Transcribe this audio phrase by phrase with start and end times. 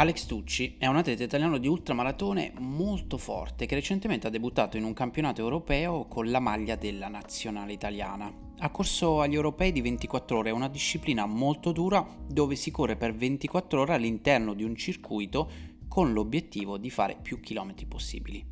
[0.00, 4.84] Alex Tucci è un atleta italiano di ultramaratone molto forte che recentemente ha debuttato in
[4.84, 8.32] un campionato europeo con la maglia della nazionale italiana.
[8.60, 13.14] Ha corso agli europei di 24 ore, una disciplina molto dura dove si corre per
[13.14, 15.50] 24 ore all'interno di un circuito
[15.86, 18.50] con l'obiettivo di fare più chilometri possibili.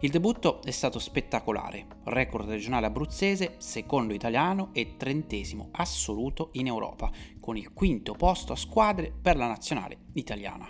[0.00, 7.10] Il debutto è stato spettacolare, record regionale abruzzese, secondo italiano e trentesimo assoluto in Europa,
[7.44, 10.66] con il quinto posto a squadre per la nazionale italiana.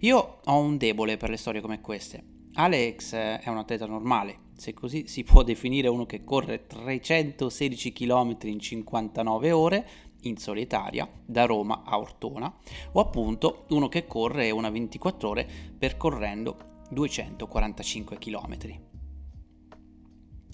[0.00, 2.22] Io ho un debole per le storie come queste.
[2.52, 8.36] Alex è un atleta normale, se così si può definire uno che corre 316 km
[8.42, 9.88] in 59 ore
[10.24, 12.54] in solitaria da Roma a Ortona,
[12.92, 15.48] o appunto uno che corre una 24 ore
[15.78, 18.56] percorrendo 245 km.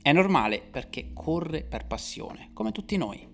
[0.02, 3.29] È normale perché corre per passione, come tutti noi.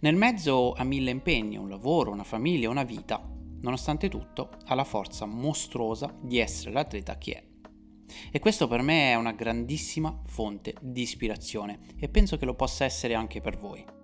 [0.00, 3.22] Nel mezzo ha mille impegni, un lavoro, una famiglia, una vita.
[3.62, 7.44] Nonostante tutto, ha la forza mostruosa di essere l'atleta che è.
[8.32, 12.84] E questo per me è una grandissima fonte di ispirazione e penso che lo possa
[12.84, 13.98] essere anche per voi.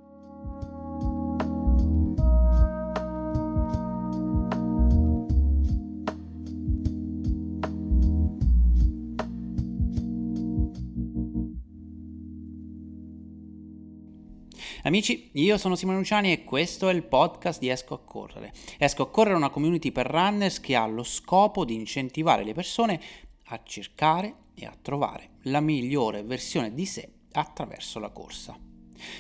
[14.87, 18.53] Amici, io sono Simone Luciani e questo è il podcast di Esco a Correre.
[18.79, 22.55] Esco a Correre è una community per runners che ha lo scopo di incentivare le
[22.55, 23.01] persone
[23.47, 28.57] a cercare e a trovare la migliore versione di sé attraverso la corsa.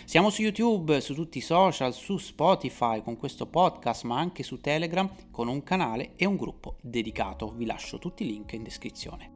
[0.05, 4.61] Siamo su YouTube, su tutti i social, su Spotify con questo podcast, ma anche su
[4.61, 7.53] Telegram con un canale e un gruppo dedicato.
[7.53, 9.36] Vi lascio tutti i link in descrizione.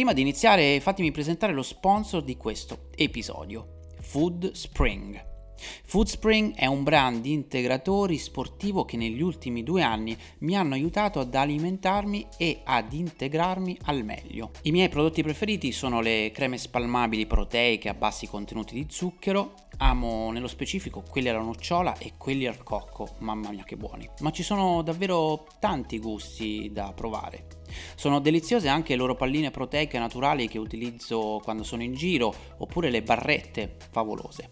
[0.00, 5.28] Prima di iniziare fatemi presentare lo sponsor di questo episodio, Food Spring.
[5.84, 11.34] Foodspring è un brand integratori sportivo che negli ultimi due anni mi hanno aiutato ad
[11.34, 14.52] alimentarmi e ad integrarmi al meglio.
[14.62, 20.30] I miei prodotti preferiti sono le creme spalmabili proteiche a bassi contenuti di zucchero, amo
[20.32, 24.08] nello specifico quelli alla nocciola e quelli al cocco, mamma mia che buoni.
[24.20, 27.59] Ma ci sono davvero tanti gusti da provare.
[27.94, 32.90] Sono deliziose anche le loro palline proteiche naturali che utilizzo quando sono in giro, oppure
[32.90, 34.50] le barrette favolose.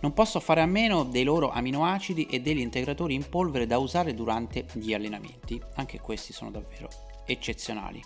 [0.00, 4.14] Non posso fare a meno dei loro aminoacidi e degli integratori in polvere da usare
[4.14, 6.88] durante gli allenamenti, anche questi sono davvero
[7.26, 8.02] eccezionali.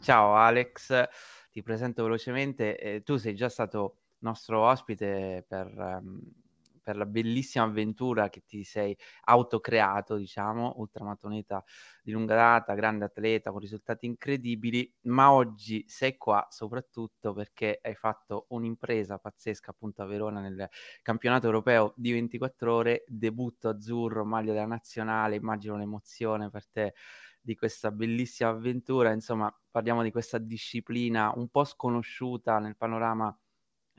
[0.02, 1.08] Ciao Alex,
[1.52, 2.76] ti presento velocemente.
[2.76, 6.20] Eh, tu sei già stato nostro ospite per, um,
[6.92, 11.64] per, la bellissima avventura che ti sei autocreato, diciamo, ultramatoneta
[12.04, 17.96] di lunga data, grande atleta con risultati incredibili, ma oggi sei qua soprattutto perché hai
[17.96, 20.68] fatto un'impresa pazzesca appunto a Verona nel
[21.02, 26.94] campionato europeo di 24 ore, debutto azzurro, maglia della nazionale, immagino un'emozione per te
[27.42, 29.12] di questa bellissima avventura.
[29.12, 33.36] Insomma, parliamo di questa disciplina un po' sconosciuta nel panorama,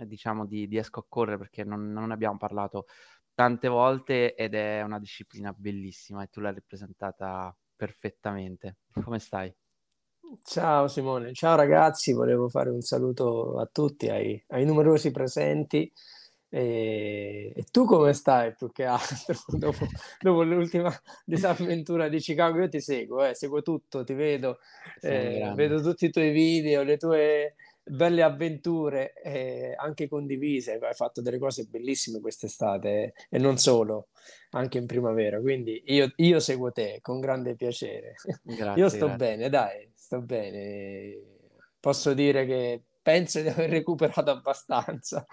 [0.07, 2.87] diciamo, di, di Esco a correre, perché non, non abbiamo parlato
[3.35, 8.77] tante volte ed è una disciplina bellissima e tu l'hai rappresentata perfettamente.
[9.05, 9.55] Come stai?
[10.43, 15.93] Ciao Simone, ciao ragazzi, volevo fare un saluto a tutti, ai, ai numerosi presenti
[16.55, 19.87] e, e, tu come stai più che altro dopo,
[20.21, 20.95] dopo, l'ultima
[21.25, 22.61] disavventura di Chicago?
[22.61, 24.59] Io ti seguo, eh, seguo tutto, ti vedo,
[25.01, 30.79] eh, vedo tutti i tuoi video, le tue belle avventure eh, anche condivise.
[30.81, 34.09] Hai fatto delle cose bellissime quest'estate eh, e non solo,
[34.51, 35.41] anche in primavera.
[35.41, 38.15] Quindi io, io seguo te con grande piacere.
[38.43, 39.17] Grazie, io sto grazie.
[39.17, 41.19] bene, dai, sto bene.
[41.81, 45.27] Posso dire che penso di aver recuperato abbastanza.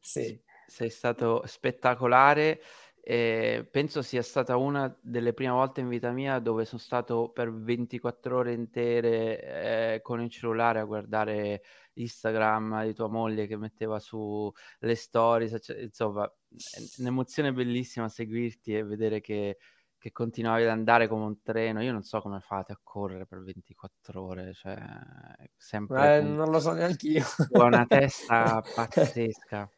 [0.00, 0.40] Sì.
[0.66, 2.60] Sei stato spettacolare
[3.02, 7.52] E penso sia stata una delle prime volte in vita mia dove sono stato per
[7.52, 11.62] 24 ore intere eh, con il cellulare a guardare
[11.94, 16.30] Instagram di tua moglie che metteva su le stories, cioè, insomma,
[16.98, 19.58] un'emozione bellissima seguirti e vedere che,
[19.98, 21.82] che continuavi ad andare come un treno.
[21.82, 24.78] Io non so come fate a correre per 24 ore, cioè,
[25.56, 26.18] sempre...
[26.18, 27.24] Eh, non lo so neanche io.
[27.52, 29.70] Una testa pazzesca.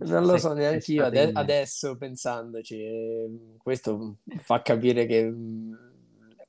[0.00, 2.80] Non lo so neanche io ade- adesso pensandoci.
[2.80, 5.72] Eh, questo fa capire che mm,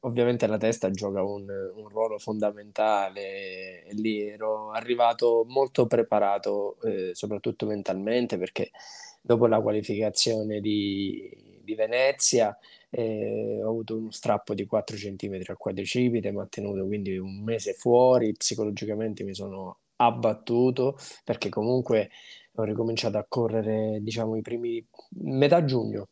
[0.01, 3.85] ovviamente la testa gioca un, un ruolo fondamentale.
[3.85, 8.71] E lì ero arrivato molto preparato, eh, soprattutto mentalmente, perché
[9.21, 12.57] dopo la qualificazione di, di Venezia
[12.89, 17.43] eh, ho avuto uno strappo di 4 cm al quadricipite, mi ha tenuto quindi un
[17.43, 22.09] mese fuori, psicologicamente mi sono abbattuto perché comunque
[22.61, 24.85] ho ricominciato a correre, diciamo, i primi
[25.21, 26.07] metà giugno.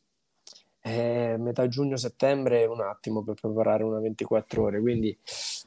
[0.81, 5.17] Eh, metà giugno-settembre un attimo per preparare una 24 ore, quindi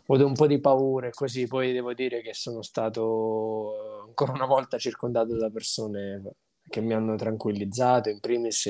[0.06, 4.46] ho un po' di paura e così, poi devo dire che sono stato ancora una
[4.46, 6.22] volta circondato da persone
[6.70, 8.66] che mi hanno tranquillizzato, in primis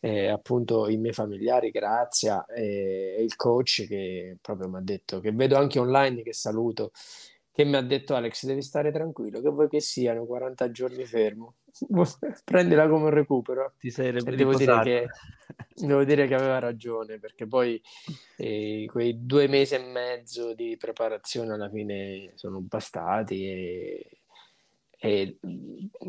[0.00, 5.18] eh, appunto i miei familiari, Grazia, e, e il coach che proprio mi ha detto,
[5.18, 6.92] che vedo anche online, che saluto,
[7.52, 11.56] che mi ha detto Alex devi stare tranquillo che vuoi che siano 40 giorni fermo.
[12.44, 13.74] Prendila come un recupero.
[13.78, 15.08] Ti sei re- devo, dire che,
[15.86, 17.80] devo dire che aveva ragione perché poi
[18.38, 24.10] eh, quei due mesi e mezzo di preparazione alla fine sono bastati e,
[24.98, 25.38] e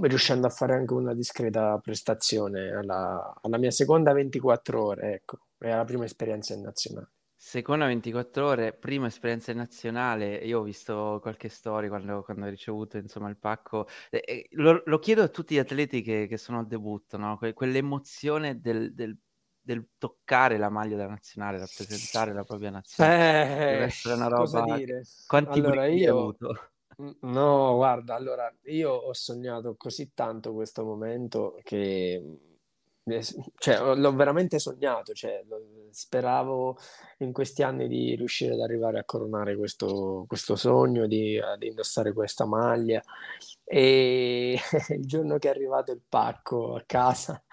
[0.02, 5.70] riuscendo a fare anche una discreta prestazione alla, alla mia seconda 24 ore ecco, e
[5.70, 7.10] alla prima esperienza in nazionale
[7.54, 12.98] Seconda 24 ore, prima esperienza nazionale, io ho visto qualche storia quando, quando ho ricevuto
[12.98, 16.66] insomma, il pacco, eh, lo, lo, chiedo a tutti gli atleti che, che sono al
[16.66, 17.38] debutto, no?
[17.38, 19.16] que- quell'emozione del, del,
[19.62, 24.66] del, toccare la maglia della nazionale, rappresentare la propria nazione, eh, deve essere una roba...
[25.28, 25.92] Quanti allora, io...
[25.92, 26.72] hai avuto?
[27.22, 32.53] No, guarda, allora io ho sognato così tanto questo momento che
[33.58, 35.44] cioè, l'ho veramente sognato, cioè,
[35.90, 36.78] speravo
[37.20, 42.14] in questi anni di riuscire ad arrivare a coronare questo, questo sogno, di, di, indossare
[42.14, 43.02] questa maglia.
[43.66, 44.58] E
[44.90, 47.44] il giorno che è arrivato il pacco a casa,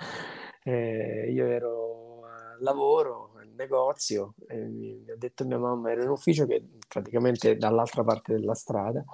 [0.62, 6.10] eh, io ero a lavoro, al negozio, mi, mi ha detto mia mamma, ero in
[6.10, 9.04] ufficio che praticamente dall'altra parte della strada,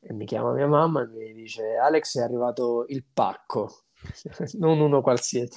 [0.00, 3.84] e mi chiama mia mamma e mi dice Alex è arrivato il pacco
[4.58, 5.50] non uno qualsiasi,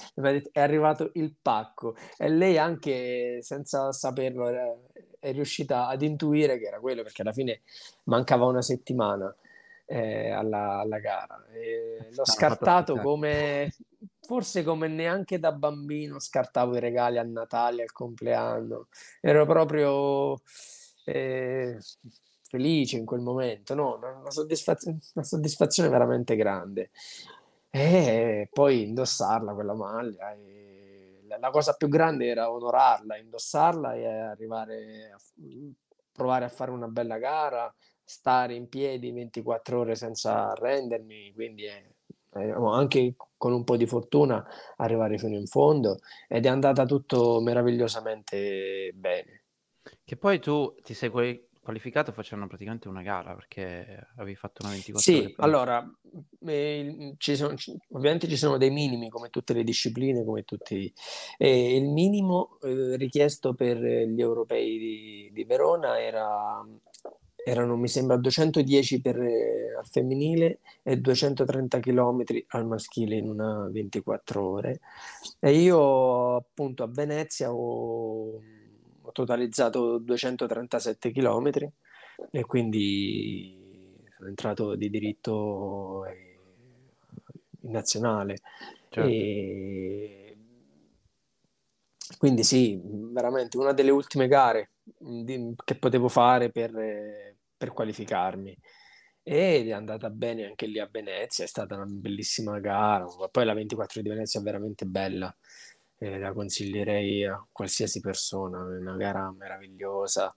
[0.52, 4.48] è arrivato il pacco e lei anche senza saperlo
[5.18, 7.62] è riuscita ad intuire che era quello perché alla fine
[8.04, 9.34] mancava una settimana
[9.86, 11.44] eh, alla, alla, gara.
[11.52, 13.72] E l'ho scartato come
[14.20, 18.88] forse come neanche da bambino scartavo i regali a Natale, al compleanno.
[19.20, 20.40] Ero proprio
[21.04, 21.78] eh,
[22.42, 23.96] felice in quel momento, no?
[23.96, 26.90] una, soddisfaz- una soddisfazione veramente grande.
[27.78, 30.34] E poi indossarla quella maglia.
[31.38, 35.18] La cosa più grande era onorarla, indossarla e arrivare a
[36.10, 41.84] provare a fare una bella gara, stare in piedi 24 ore senza arrendermi, quindi è,
[42.30, 44.42] è, anche con un po' di fortuna
[44.76, 49.42] arrivare fino in fondo ed è andata tutto meravigliosamente bene.
[50.02, 51.10] Che poi tu ti sei
[51.66, 55.84] qualificato facendo praticamente una gara perché avevi fatto una 24 sì, allora,
[56.46, 57.56] eh, ci sono,
[57.90, 60.92] ovviamente ci sono dei minimi come tutte le discipline, come tutti.
[61.36, 66.64] Eh, il minimo eh, richiesto per gli europei di, di Verona era,
[67.44, 73.68] erano, mi sembra, 210 per, eh, al femminile e 230 km al maschile in una
[73.72, 74.80] 24 ore.
[75.40, 78.40] E io appunto a Venezia ho
[79.16, 81.50] totalizzato 237 km
[82.30, 86.04] e quindi sono entrato di diritto
[87.62, 88.36] in nazionale.
[88.90, 89.08] Certo.
[89.08, 90.36] E
[92.18, 94.72] quindi sì, veramente una delle ultime gare
[95.64, 98.56] che potevo fare per, per qualificarmi
[99.28, 103.54] ed è andata bene anche lì a Venezia, è stata una bellissima gara, poi la
[103.54, 105.34] 24 di Venezia è veramente bella,
[105.98, 110.34] eh, la consiglierei a qualsiasi persona, è una gara meravigliosa,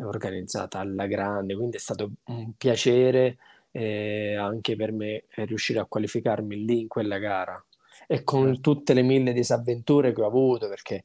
[0.00, 3.38] organizzata alla grande, quindi è stato un piacere
[3.70, 7.62] eh, anche per me riuscire a qualificarmi lì in quella gara
[8.06, 8.60] e con certo.
[8.60, 11.04] tutte le mille disavventure che ho avuto, perché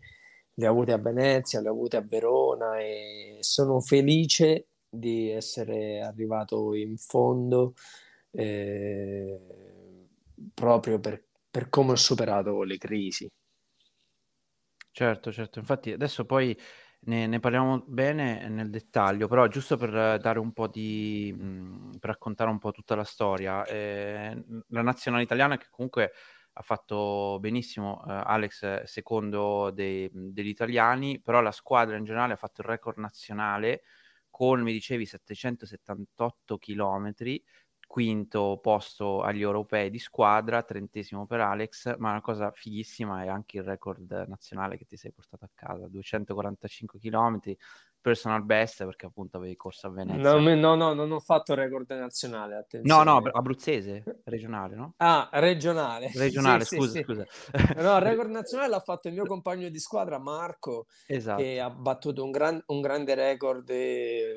[0.53, 6.01] le ho avute a Venezia, le ho avute a Verona e sono felice di essere
[6.01, 7.74] arrivato in fondo
[8.31, 9.39] eh,
[10.53, 13.27] proprio per, per come ho superato le crisi.
[14.96, 16.56] Certo, certo, infatti adesso poi
[17.06, 21.34] ne, ne parliamo bene nel dettaglio, però giusto per dare un po' di...
[21.36, 26.12] Mh, per raccontare un po' tutta la storia, eh, la nazionale italiana che comunque
[26.54, 32.36] ha fatto benissimo, eh, Alex secondo dei, degli italiani, però la squadra in generale ha
[32.36, 33.82] fatto il record nazionale
[34.30, 37.44] con, mi dicevi, 778 chilometri
[37.94, 43.58] quinto posto agli europei di squadra, trentesimo per Alex, ma una cosa fighissima è anche
[43.58, 47.56] il record nazionale che ti sei portato a casa, 245 km,
[48.03, 50.22] personal best perché appunto avevi corso a Venezia.
[50.22, 53.03] No, no, no, non ho fatto record nazionale, attenzione.
[53.03, 54.93] No, no, abruzzese, regionale, no?
[54.98, 56.12] Ah, regionale.
[56.13, 57.25] Regionale, sì, scusa, sì, scusa.
[57.77, 61.41] No, record nazionale l'ha fatto il mio compagno di squadra Marco, esatto.
[61.41, 64.36] che ha battuto un, gran, un grande record eh,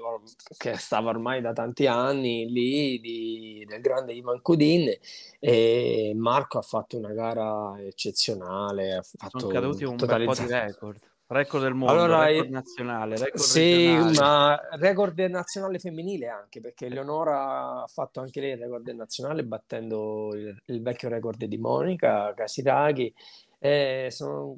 [0.56, 4.96] che stava ormai da tanti anni lì di, del grande Ivan Cudin
[5.40, 10.48] e Marco ha fatto una gara eccezionale, ha fatto Sono caduti un totalizzato...
[10.48, 11.14] bel po' di record.
[11.28, 17.82] Record del mondo, allora, record nazionale, record sì, ma record nazionale femminile anche, perché Eleonora
[17.82, 23.12] ha fatto anche lei il record nazionale battendo il, il vecchio record di Monica Casiraghi.
[23.58, 24.56] Eh, sono,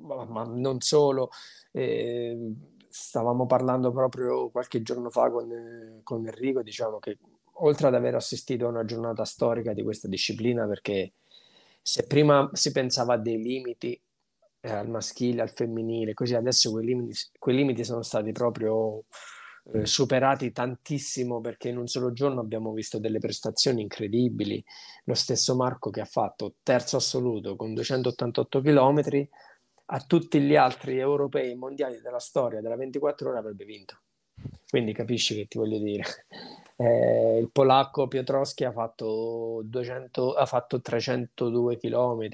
[0.00, 1.28] ma, ma, non solo,
[1.72, 2.50] eh,
[2.88, 7.18] stavamo parlando proprio qualche giorno fa con, con Enrico, diciamo che
[7.58, 11.12] oltre ad aver assistito a una giornata storica di questa disciplina, perché
[11.82, 14.00] se prima si pensava a dei limiti
[14.66, 19.04] eh, al maschile, al femminile, così adesso quei limiti, quei limiti sono stati proprio
[19.72, 24.62] eh, superati tantissimo perché in un solo giorno abbiamo visto delle prestazioni incredibili.
[25.04, 29.28] Lo stesso Marco che ha fatto terzo assoluto con 288 km,
[29.88, 34.00] a tutti gli altri europei mondiali della storia della 24 ore avrebbe vinto.
[34.68, 36.04] Quindi capisci che ti voglio dire.
[36.78, 42.28] Eh, il polacco Piotrowski ha fatto, 200, ha fatto 302 km,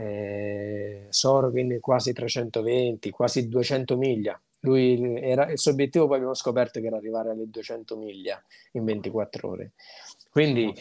[0.00, 4.40] eh, Sorokin quasi 320, quasi 200 miglia.
[4.60, 8.42] Lui era, il suo obiettivo poi abbiamo scoperto che era arrivare alle 200 miglia
[8.72, 9.72] in 24 ore.
[10.30, 10.72] Quindi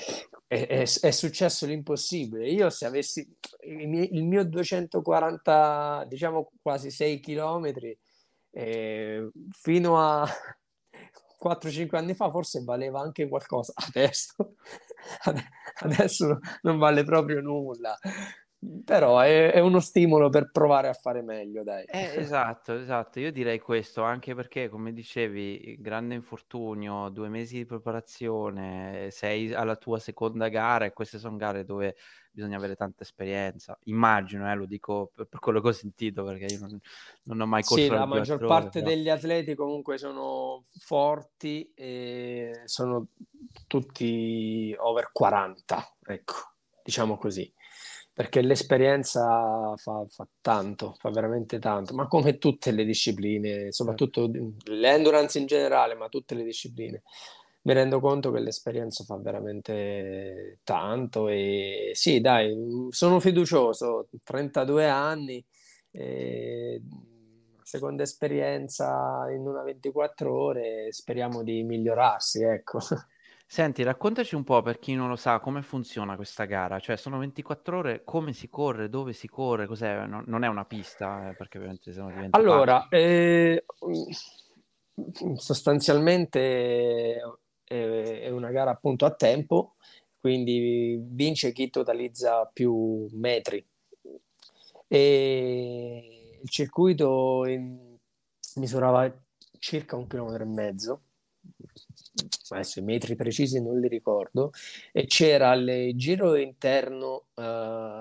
[0.47, 2.49] è, è, è successo l'impossibile.
[2.49, 3.27] Io se avessi
[3.63, 7.97] il mio, il mio 240, diciamo quasi 6 chilometri,
[8.51, 10.27] eh, fino a
[11.43, 13.73] 4-5 anni fa forse valeva anche qualcosa.
[13.87, 14.55] Adesso,
[15.81, 17.97] adesso non vale proprio nulla.
[18.83, 21.85] Però è, è, uno stimolo per provare a fare meglio, dai.
[21.85, 23.21] Eh, esatto, esatto.
[23.21, 29.77] Io direi questo, anche perché, come dicevi, grande infortunio, due mesi di preparazione, sei alla
[29.77, 31.95] tua seconda gara e queste sono gare dove
[32.31, 33.79] bisogna avere tanta esperienza.
[33.85, 36.77] Immagino, eh, lo dico per, per, quello che ho sentito, perché io non,
[37.23, 38.91] non ho mai corso Sì, la maggior parte però.
[38.91, 43.07] degli atleti comunque sono forti e sono
[43.67, 46.33] tutti over 40, ecco,
[46.83, 47.49] diciamo così
[48.19, 54.29] perché l'esperienza fa, fa, tanto, fa veramente tanto, ma come tutte le discipline, soprattutto
[54.65, 57.01] l'endurance in generale, ma tutte le discipline.
[57.61, 62.53] Mi rendo conto che l'esperienza fa veramente tanto e sì, dai,
[62.89, 65.41] sono fiducioso, 32 anni,
[65.91, 66.81] eh,
[67.63, 72.79] seconda esperienza in una 24 ore, speriamo di migliorarsi, ecco.
[73.51, 77.17] Senti, raccontaci un po' per chi non lo sa come funziona questa gara, cioè sono
[77.17, 80.05] 24 ore, come si corre, dove si corre, cos'è?
[80.05, 82.37] Non, non è una pista, eh, perché ovviamente se no diventa...
[82.37, 83.65] Allora, eh,
[85.33, 87.19] sostanzialmente
[87.63, 89.77] è, è una gara appunto a tempo,
[90.19, 93.67] quindi vince chi totalizza più metri.
[94.87, 97.45] E il circuito
[98.57, 99.11] misurava
[99.57, 101.01] circa un chilometro e mezzo
[102.49, 104.51] adesso i metri precisi non li ricordo,
[104.91, 107.41] e c'era il giro interno uh,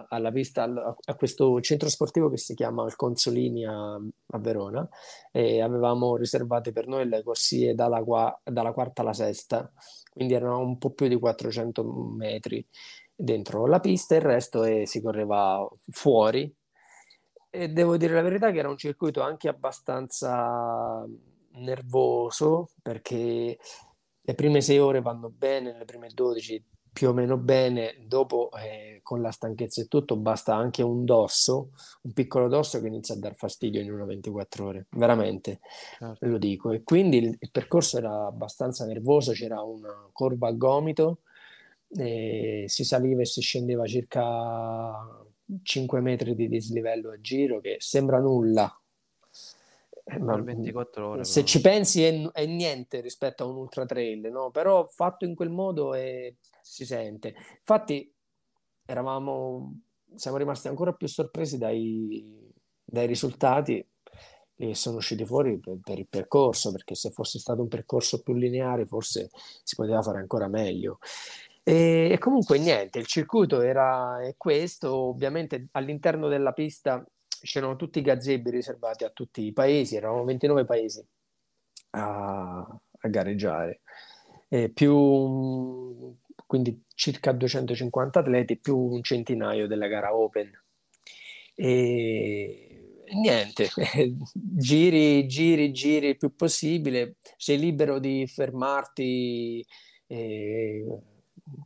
[0.09, 4.89] alla pista, a, a, questo centro sportivo che si chiama il Consolini a, a Verona,
[5.33, 8.03] e avevamo riservate per noi le corsie dalla,
[8.45, 9.71] dalla quarta alla sesta,
[10.13, 11.85] quindi erano un po' più di 400
[12.17, 12.67] metri
[13.21, 16.53] dentro la pista, il resto è, si correva fuori.
[17.51, 21.05] E devo dire la verità che era un circuito anche abbastanza
[21.53, 23.59] nervoso perché
[24.29, 29.01] le prime sei ore vanno bene, le prime 12 più o meno bene, dopo eh,
[29.03, 31.71] con la stanchezza e tutto basta anche un dosso,
[32.03, 35.61] un piccolo dosso che inizia a dar fastidio in una 24 ore, veramente,
[35.99, 36.27] certo.
[36.27, 36.73] lo dico.
[36.73, 41.21] E quindi il, il, percorso era abbastanza nervoso, c'era una curva a gomito,
[41.97, 44.93] eh, si saliva e si scendeva circa
[45.63, 48.78] 5 metri di dislivello a giro, che sembra nulla
[50.11, 51.25] eh, ma 24 ore.
[51.25, 51.47] Se però.
[51.47, 54.51] ci pensi è, è, niente rispetto a un ultra trail, no?
[54.51, 57.35] Però fatto in quel modo è, si sente.
[57.59, 58.11] Infatti
[58.87, 59.81] eravamo,
[60.15, 62.51] siamo rimasti ancora più sorpresi dai,
[62.83, 63.87] dai risultati
[64.57, 68.35] che sono usciti fuori per, per, il percorso, perché se fosse stato un percorso più
[68.35, 69.31] lineare forse
[69.63, 70.99] si poteva fare ancora meglio.
[71.63, 77.05] E, e comunque niente, il circuito era questo, ovviamente all'interno della pista
[77.43, 81.05] c'erano tutti i gazebi riservati a tutti i paesi, erano 29 paesi
[81.91, 83.81] a, a gareggiare,
[84.49, 86.17] e più
[86.47, 90.51] quindi circa 250 atleti più un centinaio della gara open.
[91.55, 93.69] E niente,
[94.33, 99.65] giri, giri, giri il più possibile, sei libero di fermarti
[100.07, 100.87] eh,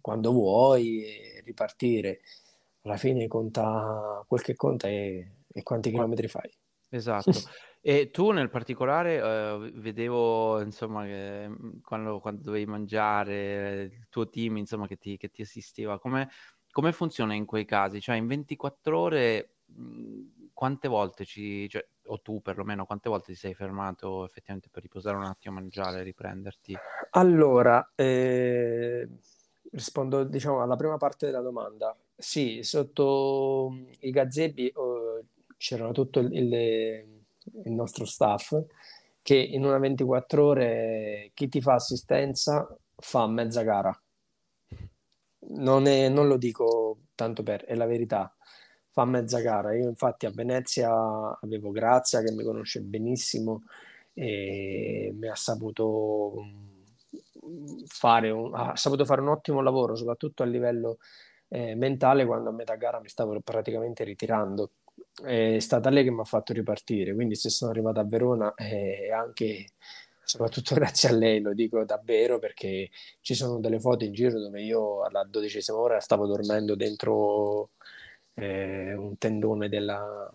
[0.00, 2.20] quando vuoi e ripartire.
[2.82, 6.50] Alla fine conta quel che conta è, è quanti chilometri fai.
[6.88, 7.30] Esatto.
[7.84, 14.28] E tu nel particolare eh, vedevo insomma che mm, quando, quando, dovevi mangiare il tuo
[14.28, 16.30] team insomma che ti, che ti assisteva, come,
[16.70, 18.00] come funziona in quei casi?
[18.00, 23.38] Cioè in 24 ore mh, quante volte ci, cioè, o tu perlomeno, quante volte ti
[23.38, 26.76] sei fermato effettivamente per riposare un attimo, mangiare, riprenderti?
[27.10, 29.08] Allora, eh,
[29.72, 31.96] rispondo diciamo alla prima parte della domanda.
[32.14, 35.01] Sì, sotto mm, i gazebi oh,
[35.62, 36.52] c'era tutto il, il,
[37.64, 38.60] il, nostro staff
[39.22, 44.02] che in una 24 ore chi ti fa assistenza fa mezza gara.
[45.54, 48.34] Non, è, non lo dico tanto per, è la verità
[48.90, 49.72] fa mezza gara.
[49.76, 50.90] Io infatti a Venezia
[51.40, 53.62] avevo Grazia che mi conosce benissimo
[54.14, 56.44] e mi ha saputo
[57.86, 60.98] fare un, ha saputo fare un ottimo lavoro, soprattutto a livello
[61.48, 64.70] eh, mentale quando a metà gara mi stavo praticamente ritirando.
[65.22, 68.64] È stata lei che mi ha fatto ripartire, quindi se sono arrivato a Verona è
[69.08, 69.66] eh, anche
[70.24, 74.62] soprattutto grazie a lei, lo dico davvero perché ci sono delle foto in giro dove
[74.62, 77.70] io alla dodicesima ora stavo dormendo dentro
[78.34, 80.30] eh, un tendone della,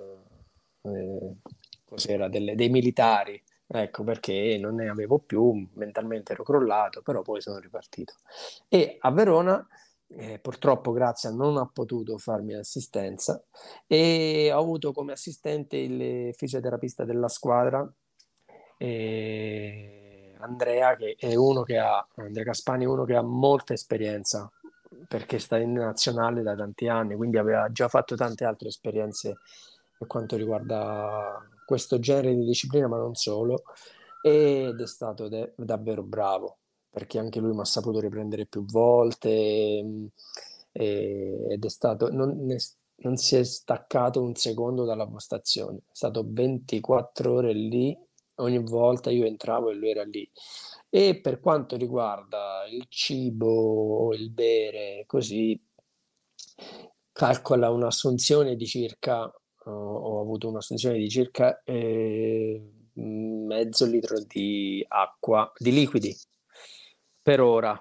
[0.84, 1.36] eh,
[1.84, 7.42] cos'era, delle, dei militari, ecco perché non ne avevo più, mentalmente ero crollato, però poi
[7.42, 8.14] sono ripartito.
[8.70, 9.66] E a Verona
[10.10, 13.44] eh, purtroppo Grazia non ha potuto farmi assistenza
[13.86, 17.90] e ho avuto come assistente il fisioterapista della squadra
[18.78, 24.50] eh, Andrea che è uno che ha Andrea Caspani è uno che ha molta esperienza
[25.08, 29.38] perché sta in nazionale da tanti anni, quindi aveva già fatto tante altre esperienze
[29.98, 33.64] per quanto riguarda questo genere di disciplina, ma non solo,
[34.22, 36.58] ed è stato de- davvero bravo,
[36.98, 40.10] perché anche lui mi ha saputo riprendere più volte e,
[40.72, 42.44] ed è stato, non,
[42.96, 47.96] non si è staccato un secondo dalla postazione, è stato 24 ore lì,
[48.38, 50.28] ogni volta io entravo e lui era lì.
[50.90, 55.62] E per quanto riguarda il cibo, il bere, così,
[57.12, 59.32] calcola un'assunzione di circa,
[59.66, 62.60] ho, ho avuto un'assunzione di circa eh,
[62.94, 66.18] mezzo litro di acqua, di liquidi,
[67.28, 67.78] per ora,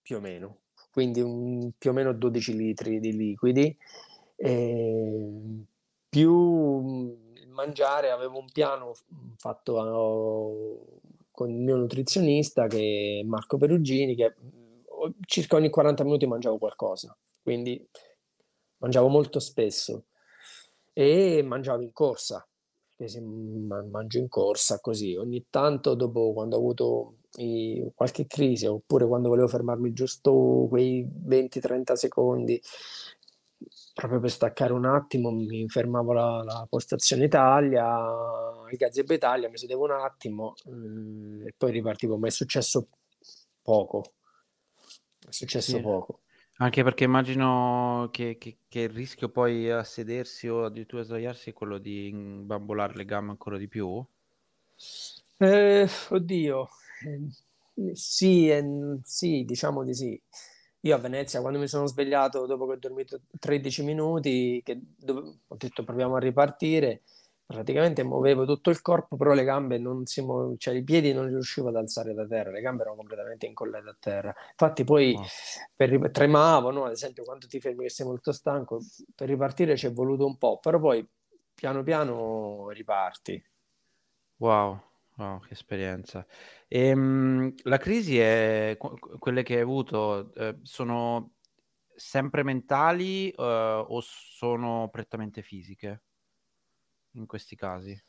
[0.00, 0.60] più o meno.
[0.90, 3.76] Quindi un, più o meno 12 litri di liquidi.
[4.36, 5.60] Eh,
[6.08, 7.14] più
[7.48, 8.94] mangiare avevo un piano
[9.36, 9.84] fatto a,
[11.30, 14.34] con il mio nutrizionista che è Marco Perugini, che
[15.26, 17.86] circa ogni 40 minuti mangiavo qualcosa, quindi
[18.78, 20.06] mangiavo molto spesso
[20.94, 22.48] e mangiavo in corsa,
[23.90, 29.28] mangio in corsa così, ogni tanto dopo quando ho avuto i, qualche crisi oppure quando
[29.28, 32.60] volevo fermarmi giusto quei 20-30 secondi
[33.94, 37.84] proprio per staccare un attimo mi fermavo la, la postazione Italia,
[38.70, 42.88] il gazebo Italia, mi sedevo un attimo eh, e poi ripartivo, ma è successo
[43.62, 44.14] poco.
[45.18, 45.80] È successo sì.
[45.80, 46.20] poco.
[46.58, 51.50] Anche perché immagino che, che, che, il rischio poi a sedersi o addirittura a sdraiarsi
[51.50, 54.04] è quello di imbambolare le gambe ancora di più?
[55.38, 56.68] Eh, oddio,
[57.04, 58.64] eh, sì, eh,
[59.02, 60.20] sì, diciamo di sì.
[60.84, 65.38] Io a Venezia, quando mi sono svegliato dopo che ho dormito 13 minuti, che dove,
[65.46, 67.02] ho detto proviamo a ripartire,
[67.46, 71.26] praticamente muovevo tutto il corpo, però le gambe non si muovevano, cioè i piedi non
[71.28, 74.34] riuscivo ad alzare da terra, le gambe erano completamente incollate a terra.
[74.50, 75.24] Infatti poi oh.
[75.74, 76.84] per, tremavo, no?
[76.84, 78.80] ad esempio quando ti fermi che sei molto stanco,
[79.14, 81.06] per ripartire ci è voluto un po', però poi
[81.54, 83.44] piano piano riparti.
[84.38, 84.90] Wow.
[85.16, 86.26] Wow, che esperienza.
[86.68, 88.78] Ehm, la crisi è
[89.18, 91.34] quelle che hai avuto, eh, sono
[91.94, 96.04] sempre mentali, eh, o sono prettamente fisiche
[97.12, 98.00] in questi casi?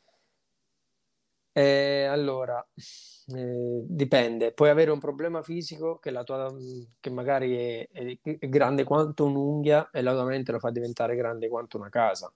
[1.52, 4.52] Eh, allora, eh, dipende.
[4.52, 6.52] Puoi avere un problema fisico che, la tua,
[6.98, 11.14] che magari è, è, è grande quanto un'unghia e la tua mente lo fa diventare
[11.14, 12.32] grande quanto una casa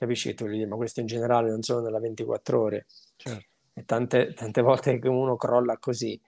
[0.00, 2.86] capisci che tu gli dici, ma questo in generale non solo nella 24 ore.
[3.16, 3.44] Certo.
[3.74, 6.18] E tante, tante volte che uno crolla così.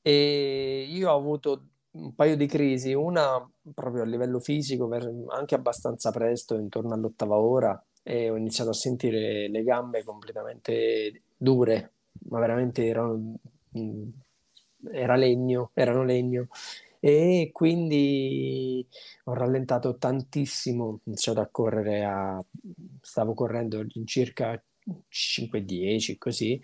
[0.00, 4.88] E io ho avuto un paio di crisi, una proprio a livello fisico,
[5.28, 11.92] anche abbastanza presto, intorno all'ottava ora, e ho iniziato a sentire le gambe completamente dure,
[12.28, 13.36] ma veramente erano,
[13.78, 14.08] mm,
[14.92, 16.48] era legno, erano legno.
[16.98, 18.84] E quindi
[19.24, 22.44] ho rallentato tantissimo, ho iniziato a correre a...
[23.00, 24.60] stavo correndo in circa
[25.08, 26.60] 5-10 così,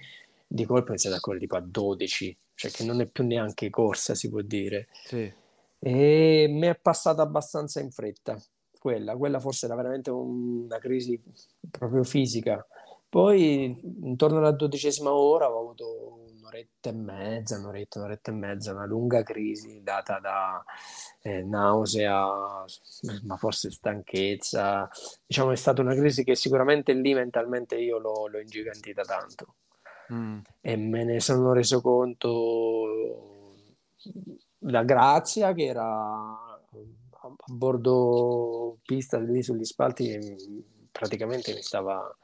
[0.49, 3.71] di colpo ho iniziato a correre tipo a 12, cioè che non è più neanche
[3.71, 4.89] corsa, si può dire.
[5.05, 5.33] Sì.
[5.79, 8.37] E mi è passata abbastanza in fretta
[8.87, 11.21] quella, quella forse era veramente un, una crisi
[11.73, 12.65] proprio fisica.
[13.09, 18.87] Poi intorno alla dodicesima ora ho avuto un'oretta e mezza, un'oretta, un'oretta e mezza, una
[18.87, 20.63] lunga crisi data da
[21.21, 22.65] eh, nausea,
[23.25, 24.89] ma forse stanchezza.
[25.27, 29.55] Diciamo è stata una crisi che sicuramente lì mentalmente io l'ho, l'ho ingigantita tanto.
[30.13, 30.39] Mm.
[30.61, 33.35] E me ne sono reso conto
[34.61, 36.46] la grazia che era
[37.37, 40.19] a, bordo pista lì sugli spalti
[40.91, 42.17] praticamente mi stava,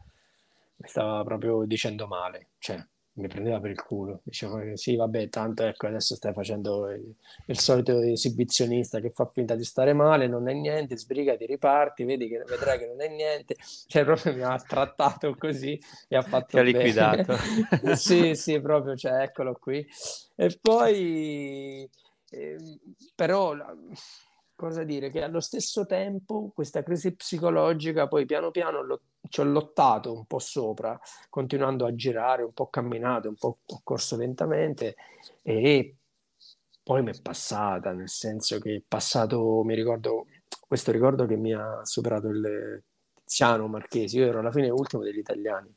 [0.76, 5.64] mi stava proprio dicendo male, cioè mi prendeva per il culo, diceva sì vabbè tanto
[5.64, 7.14] ecco adesso stai facendo il,
[7.46, 12.26] il, solito esibizionista che fa finta di stare male, non è niente, sbrigati, riparti, vedi
[12.26, 16.46] che vedrai che non è niente, cioè proprio mi ha trattato così e ha fatto
[16.52, 17.36] Ti ha liquidato.
[17.96, 19.86] sì sì proprio, cioè eccolo qui.
[20.34, 21.86] E poi
[22.30, 22.56] eh,
[23.14, 23.54] però
[24.62, 29.44] cosa dire che allo stesso tempo questa crisi psicologica poi piano piano lo, ci ho
[29.44, 30.98] lottato un po' sopra,
[31.28, 34.94] continuando a girare, un po' camminato, un po' corso lentamente
[35.42, 35.96] e
[36.80, 40.26] poi mi è passata, nel senso che è passato, mi ricordo,
[40.68, 42.82] questo ricordo che mi ha superato il
[43.24, 45.74] Tiziano Marchesi, io ero alla fine ultimo degli italiani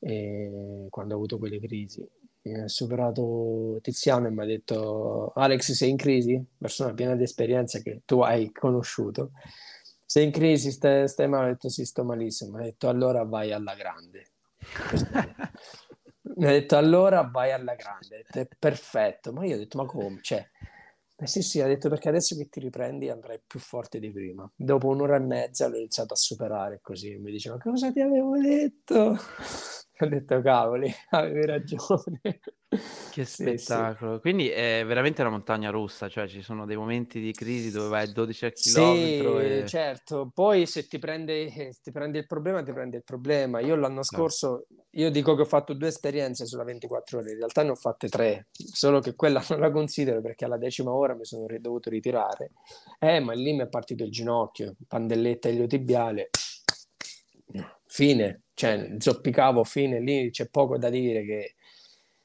[0.00, 2.06] eh, quando ho avuto quelle crisi
[2.50, 6.44] ha superato Tiziano e mi ha detto Alex sei in crisi?
[6.58, 9.30] Persona piena di esperienza che tu hai conosciuto.
[10.04, 11.46] Sei in crisi, stai, stai male?
[11.46, 12.56] Ho detto sì, sto malissimo.
[12.56, 14.26] Mi ha detto allora vai alla grande.
[16.36, 18.24] mi ha detto allora vai alla grande.
[18.24, 19.32] Detto, è perfetto.
[19.32, 20.18] Ma io ho detto ma come?
[20.20, 20.44] Cioè,
[21.16, 24.50] eh sì, sì, ha detto perché adesso che ti riprendi andrai più forte di prima.
[24.54, 27.16] Dopo un'ora e mezza l'ho iniziato a superare così.
[27.16, 29.16] Mi diceva cosa ti avevo detto?
[30.04, 32.20] Ho detto cavoli, avevi ragione.
[33.10, 34.12] Che spettacolo.
[34.12, 34.20] Sì, sì.
[34.20, 38.08] Quindi è veramente una montagna russa, cioè ci sono dei momenti di crisi dove vai
[38.08, 38.54] a 12 km.
[38.54, 39.64] Sì, e...
[39.66, 40.30] certo.
[40.32, 43.60] Poi se ti, prende, se ti prendi il problema, ti prendi il problema.
[43.60, 44.84] Io l'anno scorso, no.
[44.90, 48.08] io dico che ho fatto due esperienze sulla 24 ore, in realtà ne ho fatte
[48.08, 52.52] tre, solo che quella non la considero perché alla decima ora mi sono dovuto ritirare.
[52.98, 56.30] Eh, ma lì mi è partito il ginocchio, pandelletta iliotibiale.
[57.92, 61.56] Fine, cioè zoppicavo fine lì, c'è poco da dire che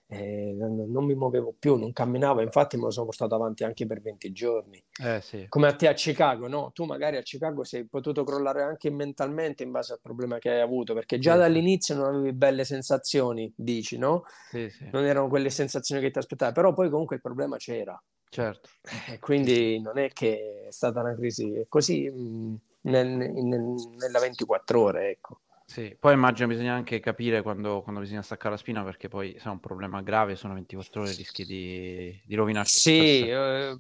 [0.08, 3.86] eh, non, non, mi muovevo più, non camminavo, infatti me lo sono portato avanti anche
[3.86, 4.82] per 20 giorni.
[5.04, 5.46] Eh, sì.
[5.50, 6.72] Come a te a Chicago, no?
[6.74, 10.62] Tu magari a Chicago sei potuto crollare anche mentalmente in base al problema che hai
[10.62, 14.24] avuto, perché già sì, dall'inizio non avevi belle sensazioni, dici, no?
[14.50, 18.02] Sì, non erano quelle sensazioni che ti aspettavi, però poi comunque il problema c'era.
[18.30, 18.70] Certo.
[19.10, 24.20] Eh, quindi non è che è stata una crisi così mh, mm, nel, nel, nella
[24.20, 25.42] 24 ore, ecco.
[25.68, 29.50] Sì, poi immagino bisogna anche capire quando, quando, bisogna staccare la spina perché poi se
[29.50, 32.80] è un problema grave sono 24 ore rischi di, di rovinarsi.
[32.80, 33.78] Sì, eh,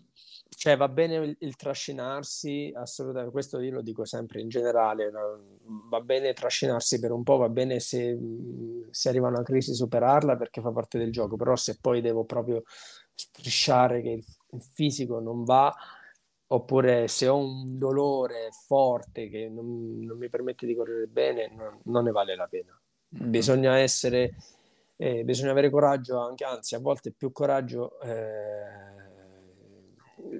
[0.49, 5.09] cioè va bene il, il, trascinarsi, assolutamente, questo io lo dico sempre in generale,
[5.89, 8.17] va bene trascinarsi per un po', va bene se,
[8.91, 12.63] se arriva una crisi superarla perché fa parte del gioco, però se poi devo proprio
[13.15, 15.73] strisciare che il, il fisico non va,
[16.47, 21.79] oppure se ho un dolore forte che non, non mi permette di correre bene, non,
[21.83, 22.79] non ne vale la pena.
[23.15, 23.29] Mm-hmm.
[23.29, 24.35] Bisogna essere,
[24.95, 28.85] eh, bisogna avere coraggio anche, anzi a volte più coraggio eh,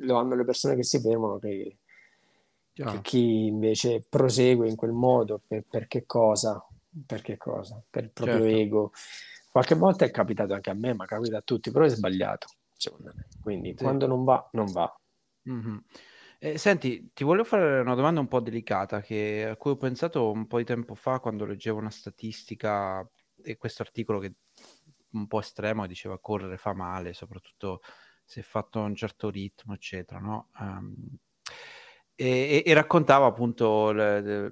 [0.02, 1.78] lo hanno le persone che si fermano che,
[2.74, 6.65] che chi invece prosegue in quel modo per, per che cosa?
[7.06, 7.82] Per che cosa?
[7.89, 8.58] Per il proprio certo.
[8.58, 8.91] ego.
[9.52, 13.12] Qualche volta è capitato anche a me, ma capita a tutti, però è sbagliato, secondo
[13.15, 13.28] me.
[13.41, 13.84] Quindi sì.
[13.84, 14.96] quando non va, non va.
[15.48, 15.84] Mh-mh.
[16.40, 20.30] Eh, senti, ti volevo fare una domanda un po' delicata che a cui ho pensato
[20.32, 23.08] un po' di tempo fa quando leggevo una statistica
[23.44, 24.34] e questo articolo che
[25.12, 27.82] un po' estremo diceva correre fa male, soprattutto
[28.24, 30.50] se fatto a un certo ritmo, eccetera, no?
[30.60, 30.96] Ehm,
[32.16, 34.52] e, e- raccontava appunto le- le-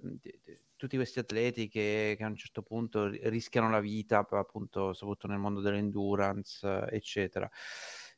[0.76, 5.40] tutti questi atleti che, che a un certo punto rischiano la vita, appunto, soprattutto nel
[5.40, 7.50] mondo dell'endurance, eccetera.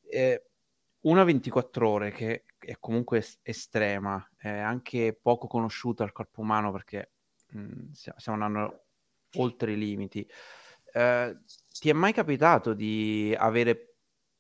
[0.10, 0.47] E
[1.08, 6.72] una 24 ore che è comunque es- estrema, è anche poco conosciuta al corpo umano
[6.72, 7.12] perché
[7.52, 8.86] mh, mm, stiamo andando
[9.36, 10.28] oltre i limiti.
[10.94, 11.38] Eh,
[11.80, 13.96] ti è mai capitato di avere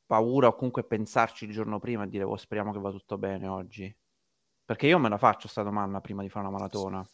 [0.05, 3.47] paura o comunque pensarci il giorno prima e dire oh, speriamo che va tutto bene
[3.47, 3.95] oggi?
[4.65, 7.05] Perché io me la faccio sta domanda prima di fare una maratona.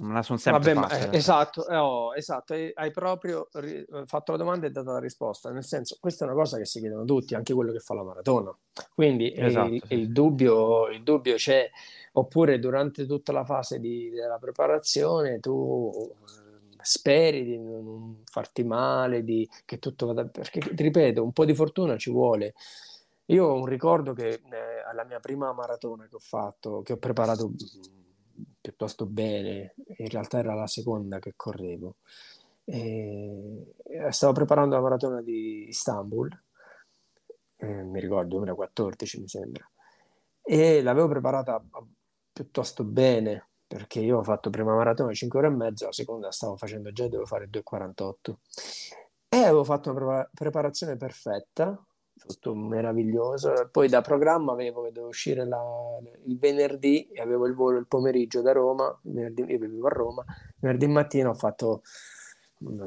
[0.00, 0.88] Me la sono sempre Vabbè.
[0.88, 4.98] Ma, eh, esatto, eh, oh, esatto, hai proprio ri- fatto la domanda e dato la
[4.98, 5.50] risposta.
[5.50, 8.02] Nel senso, questa è una cosa che si chiedono tutti, anche quello che fa la
[8.02, 8.56] maratona.
[8.94, 9.94] Quindi esatto, il, sì.
[9.94, 11.68] il, dubbio, il dubbio c'è,
[12.12, 16.14] oppure durante tutta la fase di, della preparazione tu
[16.82, 20.24] speri di non farti male, di, che tutto vada...
[20.24, 22.54] Perché, ti ripeto, un po' di fortuna ci vuole.
[23.26, 24.40] Io ho un ricordo che eh,
[24.90, 27.54] alla mia prima maratona che ho fatto, che ho preparato mm,
[28.60, 31.96] piuttosto bene, in realtà era la seconda che correvo,
[32.64, 33.74] e
[34.10, 36.30] stavo preparando la maratona di Istanbul,
[37.56, 39.68] eh, mi ricordo 2014 mi sembra,
[40.42, 41.62] e l'avevo preparata
[42.32, 46.56] piuttosto bene, perché io ho fatto prima maratona 5 ore e mezza, la seconda stavo
[46.56, 48.34] facendo già, devo fare 2,48
[49.28, 51.80] e avevo fatto una preparazione perfetta,
[52.26, 53.68] tutto meraviglioso.
[53.70, 55.60] Poi da programma avevo che dovevo uscire la,
[56.26, 60.24] il venerdì e avevo il volo il pomeriggio da Roma, venerdì io vivevo a Roma,
[60.58, 61.82] venerdì mattina ho fatto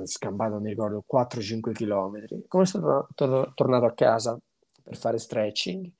[0.03, 2.43] scampato, mi ricordo, 4-5 km.
[2.47, 4.37] Come sono tor- tornato a casa
[4.83, 5.91] per fare stretching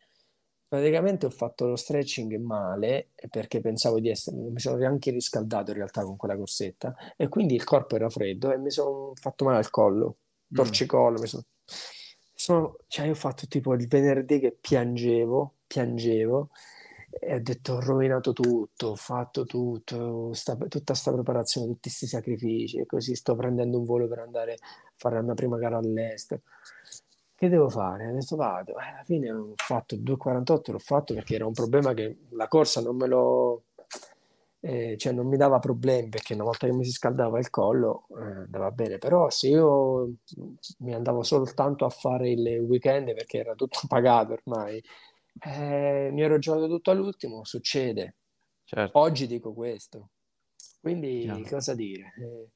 [0.74, 5.78] praticamente ho fatto lo stretching male perché pensavo di essere, mi sono anche riscaldato in
[5.78, 9.58] realtà con quella corsetta e quindi il corpo era freddo e mi sono fatto male
[9.58, 10.17] al collo,
[10.52, 10.56] mm.
[10.56, 11.43] torcicollo, mi sono...
[12.44, 12.76] sono...
[12.88, 16.50] cioè io ho fatto tipo il venerdì che piangevo, piangevo
[17.10, 22.08] e ho detto ho rovinato tutto, ho fatto tutto, sta, tutta questa preparazione, tutti questi
[22.08, 24.58] sacrifici e così sto prendendo un volo per andare a
[24.96, 26.42] fare la mia prima gara all'estero
[27.44, 28.08] che devo fare?
[28.08, 28.74] Adesso vado.
[28.76, 32.80] Alla fine ho fatto il 2,48, l'ho fatto perché era un problema che la corsa
[32.80, 33.64] non me lo...
[34.65, 38.08] Eh, cioè non mi dava problemi perché una volta che mi si scaldava il collo
[38.17, 40.13] eh, andava bene, però se io
[40.80, 44.82] mi andavo soltanto a fare il weekend perché era tutto pagato ormai,
[45.41, 48.15] eh, mi ero giocato tutto all'ultimo, succede.
[48.63, 48.97] Certo.
[48.99, 50.12] Oggi dico questo.
[50.80, 51.43] Quindi Chiaro.
[51.43, 52.13] cosa dire?
[52.17, 52.49] Eh,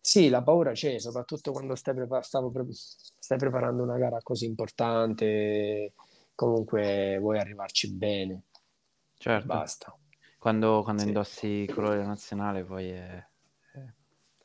[0.00, 5.92] sì, la paura c'è, soprattutto quando stai, prepa- pre- stai preparando una gara così importante,
[6.34, 8.44] comunque vuoi arrivarci bene.
[9.18, 9.46] Certo.
[9.46, 9.98] Basta.
[10.38, 11.08] Quando, quando sì.
[11.08, 13.28] indossi il colore nazionale poi è,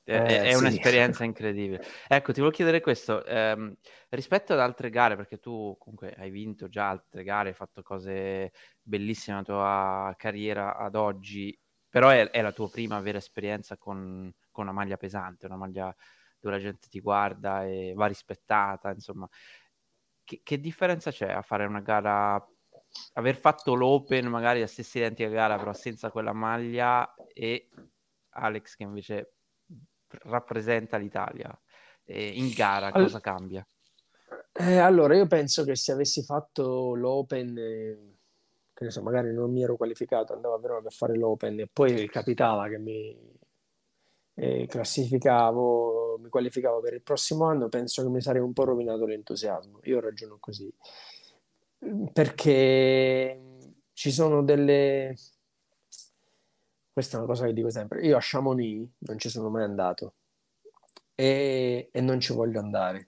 [0.03, 0.55] è, eh, è sì.
[0.55, 1.81] un'esperienza incredibile.
[2.07, 3.73] Ecco, ti volevo chiedere questo, ehm,
[4.09, 8.51] rispetto ad altre gare, perché tu comunque hai vinto già altre gare, hai fatto cose
[8.81, 11.57] bellissime nella tua carriera ad oggi,
[11.89, 15.95] però è, è la tua prima vera esperienza con con una maglia pesante, una maglia
[16.39, 19.27] dove la gente ti guarda e va rispettata, insomma.
[20.25, 22.45] Che, che differenza c'è a fare una gara,
[23.13, 27.69] aver fatto l'Open, magari la stessa identica gara, però senza quella maglia, e
[28.29, 29.33] Alex che invece
[30.23, 31.57] rappresenta l'Italia?
[32.03, 33.03] E in gara All...
[33.03, 33.65] cosa cambia?
[34.51, 37.57] Eh, allora, io penso che se avessi fatto l'Open...
[37.57, 38.11] Eh
[38.73, 41.69] che ne so, magari non mi ero qualificato, andavo a Verona per fare l'Open e
[41.71, 43.15] poi capitava che mi,
[44.35, 49.05] e classificavo, mi qualificavo per il prossimo anno, penso che mi sarei un po' rovinato
[49.05, 49.79] l'entusiasmo.
[49.83, 50.73] Io ragiono così.
[52.11, 53.41] Perché
[53.93, 55.15] ci sono delle...
[56.91, 58.05] Questa è una cosa che dico sempre.
[58.05, 60.15] Io a Chamonix non ci sono mai andato
[61.15, 63.07] e, e non ci voglio andare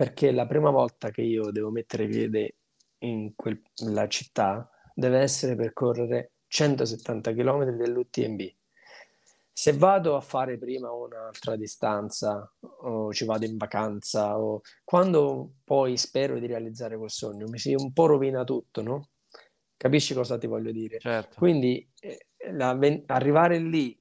[0.00, 2.56] perché la prima volta che io devo mettere piede
[3.00, 8.40] in quella città deve essere per correre 170 km dell'UTMB
[9.60, 15.98] se vado a fare prima un'altra distanza o ci vado in vacanza o quando poi
[15.98, 19.08] spero di realizzare quel sogno mi si un po' rovina tutto, no?
[19.76, 20.98] Capisci cosa ti voglio dire?
[20.98, 21.36] Certo.
[21.36, 22.70] Quindi eh, la,
[23.04, 24.00] arrivare lì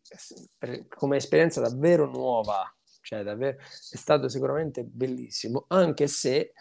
[0.57, 2.63] per, come esperienza davvero nuova,
[3.01, 6.53] cioè davvero, è stato sicuramente bellissimo, anche se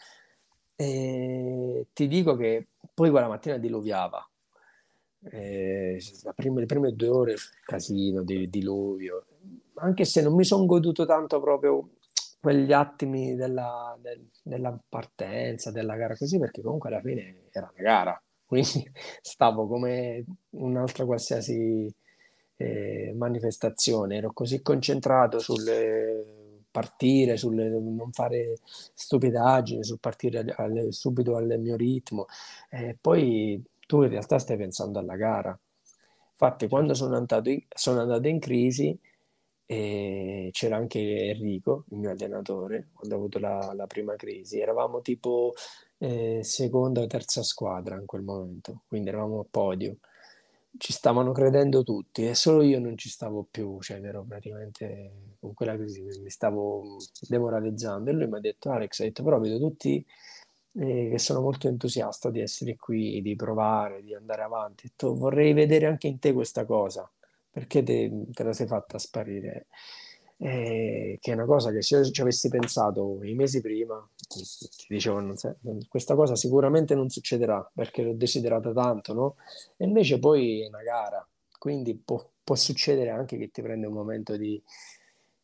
[0.75, 4.28] eh, ti dico che poi quella mattina diluviava,
[5.31, 6.01] eh,
[6.35, 9.25] prima, le prime due ore casino di diluvio.
[9.75, 11.91] Anche se non mi sono goduto tanto proprio
[12.41, 17.83] quegli attimi della, del, della partenza della gara così perché comunque alla fine era una
[17.83, 18.23] gara.
[18.47, 21.93] Quindi stavo come un'altra qualsiasi
[22.57, 24.17] eh, manifestazione.
[24.17, 25.65] Ero così concentrato sul
[26.71, 28.59] partire, sul non fare
[28.95, 32.27] stupidaggini, sul partire al, subito al mio ritmo.
[32.71, 35.59] E poi tu in realtà stai pensando alla gara.
[36.33, 38.97] Infatti, quando sono andato in, sono andato in crisi,
[39.67, 44.61] eh, c'era anche Enrico, il mio allenatore, quando ho avuto la, la prima crisi.
[44.61, 45.55] Eravamo tipo
[45.99, 49.97] eh, seconda o terza squadra in quel momento, quindi eravamo a podio.
[50.77, 55.55] ci stavano credendo tutti e solo io non ci stavo più, cioè ero praticamente con
[55.55, 56.97] quella crisi mi stavo
[57.29, 60.05] demoralizzando e lui mi ha detto Alex, ha detto però vedo tutti
[60.79, 65.53] eh, che sono molto entusiasta di essere qui, di provare, di andare avanti, detto, vorrei
[65.53, 67.11] vedere anche in te questa cosa,
[67.51, 69.67] perché te, te la sei fatta sparire?
[70.41, 74.41] Eh, che è una cosa che se io ci avessi pensato i mesi prima, ti
[74.89, 75.57] dicevo, non so,
[75.89, 79.37] questa cosa sicuramente non succederà perché l'ho desiderata tanto, no?
[79.77, 81.27] E invece poi è una gara,
[81.59, 84.63] quindi può, può succedere anche che ti prende un momento di...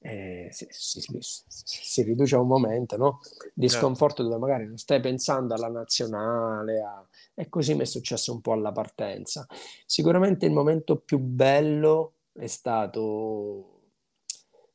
[0.06, 1.00] Eh, si, si,
[1.48, 3.20] si, riduce a un momento no?
[3.54, 3.86] di certo.
[3.86, 7.08] sconforto dove magari non stai pensando alla nazionale a...
[7.32, 9.46] e così mi è successo un po' alla partenza.
[9.86, 13.80] Sicuramente il momento più bello è stato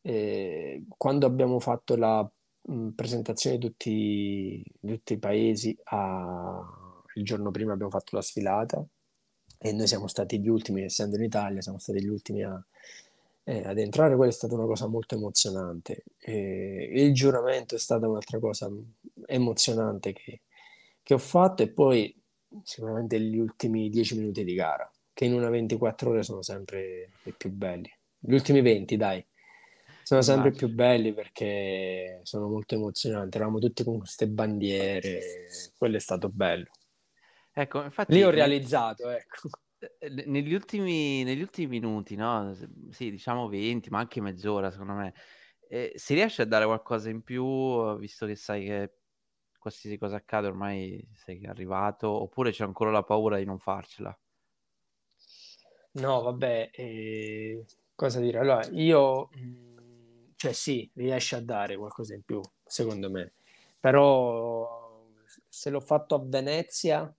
[0.02, 2.28] eh, quando abbiamo fatto la
[2.64, 6.60] mh, presentazione di tutti, tutti, i paesi, a...
[7.14, 8.84] il giorno prima abbiamo fatto la sfilata
[9.60, 12.66] e noi siamo stati gli ultimi, essendo in Italia, siamo stati gli ultimi a,
[13.50, 14.16] eh, ad entrare.
[14.16, 16.04] Quella è stata una cosa molto emozionante.
[16.20, 18.70] E il giuramento è stata un'altra cosa
[19.26, 20.42] emozionante che,
[21.02, 22.16] che ho fatto e poi
[22.64, 27.34] sicuramente gli ultimi dieci minuti di gara, che in una 24 ore sono sempre i
[27.34, 27.92] più belli.
[28.20, 29.26] Gli ultimi 20, dai
[30.04, 33.38] sono sempre più belli perché sono molto emozionanti.
[33.38, 35.22] Eravamo tutti con queste bandiere,
[35.78, 36.72] quello è stato bello.
[37.54, 38.14] Ecco, infatti...
[38.14, 39.50] Lì ho realizzato, ecco.
[39.80, 42.56] Eh, negli ultimi, negli ultimi minuti, no?
[42.90, 45.14] Sì, diciamo 20, ma anche mezz'ora, secondo me.
[45.68, 48.94] Eh, si riesce a dare qualcosa in più, visto che sai che
[49.58, 54.18] qualsiasi cosa accade ormai sei arrivato, oppure c'è ancora la paura di non farcela?
[55.92, 57.66] No, vabbè, eh,
[57.96, 58.40] cosa dire?
[58.40, 59.30] Allora, io...
[59.34, 59.70] Mh
[60.40, 63.34] cioè sì, riesce a dare qualcosa in più, secondo me.
[63.78, 65.06] Però
[65.50, 67.14] se l'ho fatto a Venezia,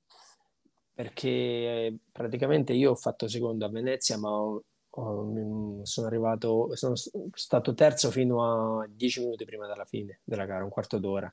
[0.95, 6.95] perché praticamente io ho fatto secondo a Venezia, ma ho, ho, sono arrivato, sono
[7.33, 11.33] stato terzo fino a dieci minuti prima della fine della gara, un quarto d'ora.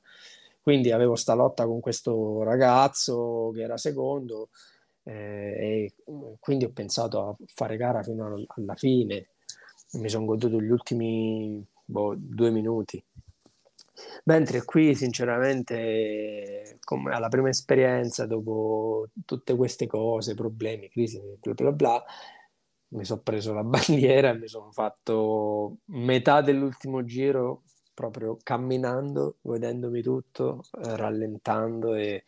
[0.60, 4.50] Quindi avevo sta lotta con questo ragazzo che era secondo
[5.02, 9.28] eh, e quindi ho pensato a fare gara fino alla fine.
[9.92, 13.02] Mi sono goduto gli ultimi boh, due minuti.
[14.24, 21.72] Mentre qui, sinceramente, come alla prima esperienza, dopo tutte queste cose, problemi, crisi, bla bla
[21.72, 22.04] bla,
[22.90, 27.62] mi sono preso la bandiera e mi sono fatto metà dell'ultimo giro
[27.94, 32.22] proprio camminando, godendomi tutto, rallentando e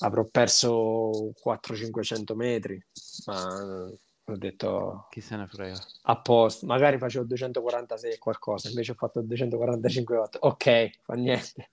[0.00, 2.84] avrò perso 400-500 metri,
[3.26, 3.88] ma
[4.28, 5.78] ho detto chi se ne frega.
[6.02, 11.70] A posto magari facevo 246 e qualcosa invece ho fatto 245 watt ok fa niente.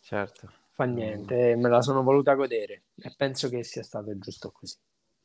[0.00, 0.50] Certo.
[0.70, 1.60] Fa niente mm.
[1.60, 4.76] me la sono voluta godere e penso che sia stato giusto così.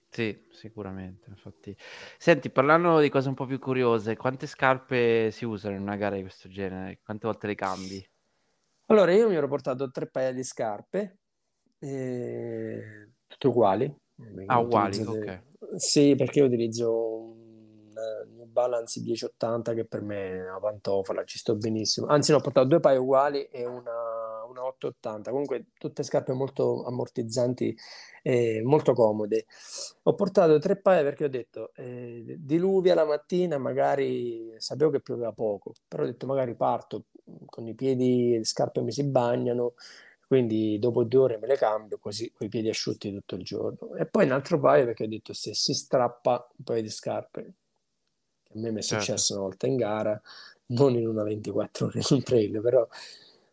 [0.10, 1.75] Sì sicuramente infatti.
[2.17, 6.15] Senti parlando di cose un po' più curiose quante scarpe si usano in una gara
[6.15, 6.99] di questo genere?
[7.01, 8.10] Quante volte le cambi?
[8.88, 11.19] Allora io mi ero portato tre paia di scarpe
[11.80, 13.95] eh, tutte uguali
[14.47, 20.32] ah uguali ok sì, perché io utilizzo un eh, New Balance 1080 che per me
[20.32, 22.08] è una pantofola, ci sto benissimo.
[22.08, 25.32] Anzi, no, ho portato due paio uguali e una, una 880.
[25.32, 27.75] Comunque, tutte scarpe molto ammortizzanti
[28.21, 29.45] e molto comode.
[30.03, 35.32] Ho portato tre paia perché ho detto eh, diluvia la mattina, magari sapevo che pioveva
[35.32, 37.06] poco, però ho detto magari parto
[37.45, 39.73] con i piedi, le scarpe mi si bagnano
[40.27, 43.95] quindi dopo due ore me le cambio così con i piedi asciutti tutto il giorno.
[43.95, 47.53] E poi un altro paio perché ho detto se si strappa un paio di scarpe
[48.43, 49.05] che a me mi è certo.
[49.05, 50.21] successo una volta in gara
[50.67, 52.85] non in una 24 ore in trail però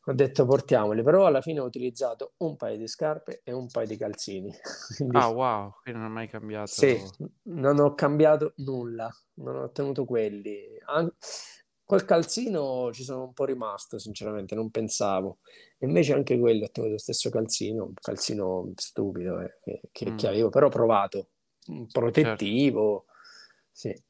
[0.06, 1.02] ho detto portiamoli.
[1.02, 4.52] Però alla fine ho utilizzato un paio di scarpe e un paio di calzini.
[4.96, 6.66] Quindi, ah wow quindi non ho mai cambiato.
[6.66, 7.00] Sì
[7.44, 10.76] non ho cambiato nulla non ho tenuto quelli.
[10.86, 11.12] An-
[11.86, 15.38] Col calzino ci sono un po' rimasto, sinceramente, non pensavo.
[15.80, 20.16] Invece anche quello, ho tenuto lo stesso calzino, un calzino stupido eh, che, mm.
[20.16, 21.28] che, avevo, però provato,
[21.92, 23.12] protettivo, certo.
[23.70, 24.02] sì,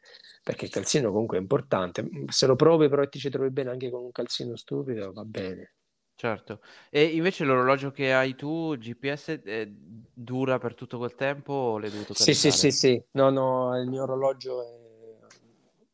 [0.45, 2.09] perché il calzino comunque è importante.
[2.29, 5.25] Se lo provi però e ti ci trovi bene anche con un calzino stupido, va
[5.25, 5.73] bene.
[6.17, 6.61] Certo.
[6.91, 11.91] E invece l'orologio che hai tu, GPS, eh, dura per tutto quel tempo o l'hai
[11.91, 12.37] dovuto caricare?
[12.37, 13.05] Sì, sì, sì, sì.
[13.13, 14.83] No, no, il mio orologio è...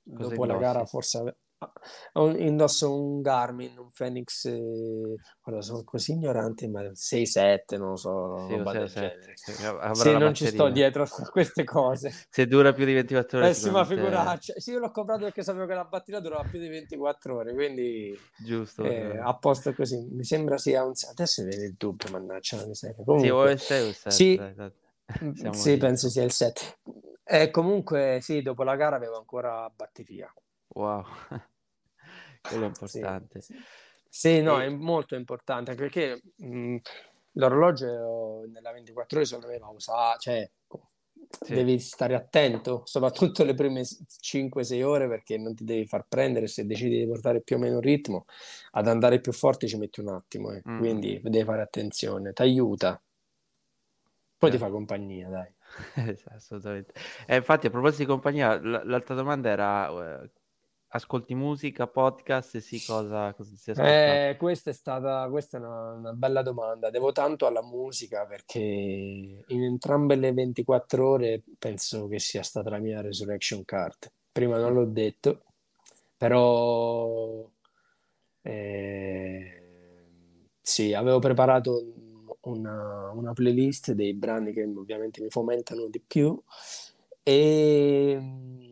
[0.03, 1.37] Dopo la gara forse
[2.39, 8.47] indosso un Garmin, un Phoenix, eh, guarda, sono così ignorante, ma 6-7, non lo so,
[8.49, 9.11] sì, roba 6,
[9.93, 12.13] sì, non ci sto dietro a queste cose.
[12.31, 13.49] Se dura più di 24 ore.
[13.49, 14.55] Eh sì, ma figuraccia.
[14.57, 18.19] Sì, io l'ho comprato perché sapevo che la batteria durava più di 24 ore, quindi...
[18.39, 18.85] Giusto.
[18.85, 20.09] Eh, a posto così.
[20.11, 20.93] Mi sembra sia un...
[21.11, 23.05] Adesso viene il dubbio, mannaggia la miseria.
[23.05, 24.11] Comunque, sì, o il 6 o il 7.
[24.11, 25.55] Sì, dai.
[25.55, 26.61] sì penso sia il 7
[27.25, 30.33] E comunque sì, dopo la gara avevo ancora batteria.
[30.73, 31.05] Wow,
[32.43, 33.41] quello è importante.
[33.41, 33.55] Sì,
[34.09, 34.67] sì no, e...
[34.67, 36.77] è molto importante perché mh,
[37.33, 40.51] l'orologio nella 24 ore secondo me va usato, cioè
[41.29, 41.55] sì.
[41.55, 46.67] devi stare attento, soprattutto le prime 5-6 ore perché non ti devi far prendere se
[46.67, 48.27] decidi di portare più o meno ritmo,
[48.73, 50.63] ad andare più forte ci metti un attimo, eh.
[50.69, 50.79] mm.
[50.79, 53.01] quindi devi fare attenzione, ti aiuta.
[54.37, 54.53] Poi eh.
[54.53, 55.53] ti fa compagnia, dai.
[56.35, 56.95] Assolutamente.
[57.27, 60.31] E infatti, a proposito di compagnia, l- l'altra domanda era: eh,
[60.91, 62.59] ascolti musica, podcast?
[62.59, 66.91] Sì, cosa, cosa si eh, questa è stata questa è una, una, bella domanda.
[66.91, 72.79] Devo tanto alla musica perché in entrambe le 24 ore penso che sia stata la
[72.79, 74.11] mia resurrection card.
[74.33, 75.43] Prima non l'ho detto,
[76.17, 77.49] però
[78.43, 79.63] eh,
[80.61, 81.85] sì, avevo preparato
[82.43, 86.41] una, una playlist dei brani che ovviamente mi fomentano di più
[87.23, 88.70] e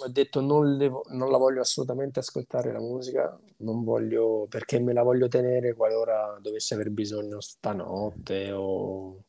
[0.00, 4.92] ho detto non, le, non, la voglio assolutamente ascoltare la musica, non voglio perché me
[4.92, 9.24] la voglio tenere qualora dovesse aver bisogno stanotte o,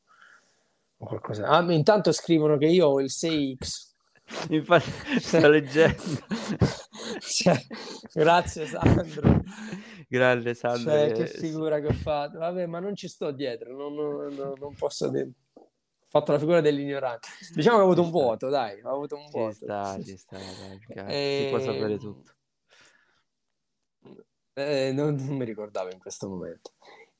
[0.98, 1.48] o qualcosa.
[1.48, 3.94] Ah, intanto scrivono che io ho il 6X.
[4.50, 6.02] Infatti, sto leggendo.
[7.22, 7.62] cioè,
[8.12, 9.44] grazie Sandro.
[10.08, 10.92] Grande Sandro.
[10.92, 12.40] Cioè, che figura che ho fatto.
[12.40, 15.30] Vabbè, ma non ci sto dietro, non, non, non posso dire.
[16.16, 17.28] Fatto la figura dell'ignorante.
[17.54, 19.52] Diciamo che ho avuto un vuoto, dai, ho avuto un vuoto.
[19.52, 21.42] Ci sta, ci sta, dai, e...
[21.44, 22.32] si può sapere tutto.
[24.54, 26.72] Eh, non, non, mi ricordavo in questo momento.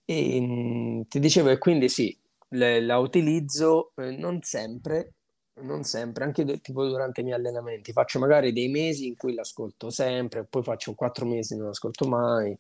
[0.06, 2.18] E, mh, mm, ti dicevo, e quindi sì,
[2.52, 5.16] le, la utilizzo eh, non sempre,
[5.56, 7.92] non sempre, anche tipo durante i miei allenamenti.
[7.92, 12.08] Faccio magari dei mesi in cui l'ascolto sempre, poi faccio quattro mesi e non l'ascolto
[12.08, 12.58] mai,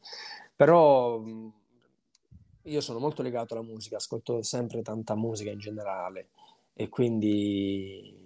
[0.53, 1.23] però
[2.65, 6.29] io sono molto legato alla musica, ascolto sempre tanta musica in generale
[6.73, 8.23] e quindi...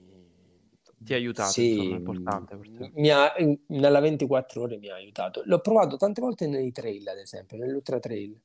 [1.02, 2.92] Ti ha aiutato, sì, insomma, è importante per te.
[2.96, 3.34] Mi ha,
[3.68, 5.42] nella 24 ore mi ha aiutato.
[5.46, 8.38] L'ho provato tante volte nei trail, ad esempio, nell'ultra trail,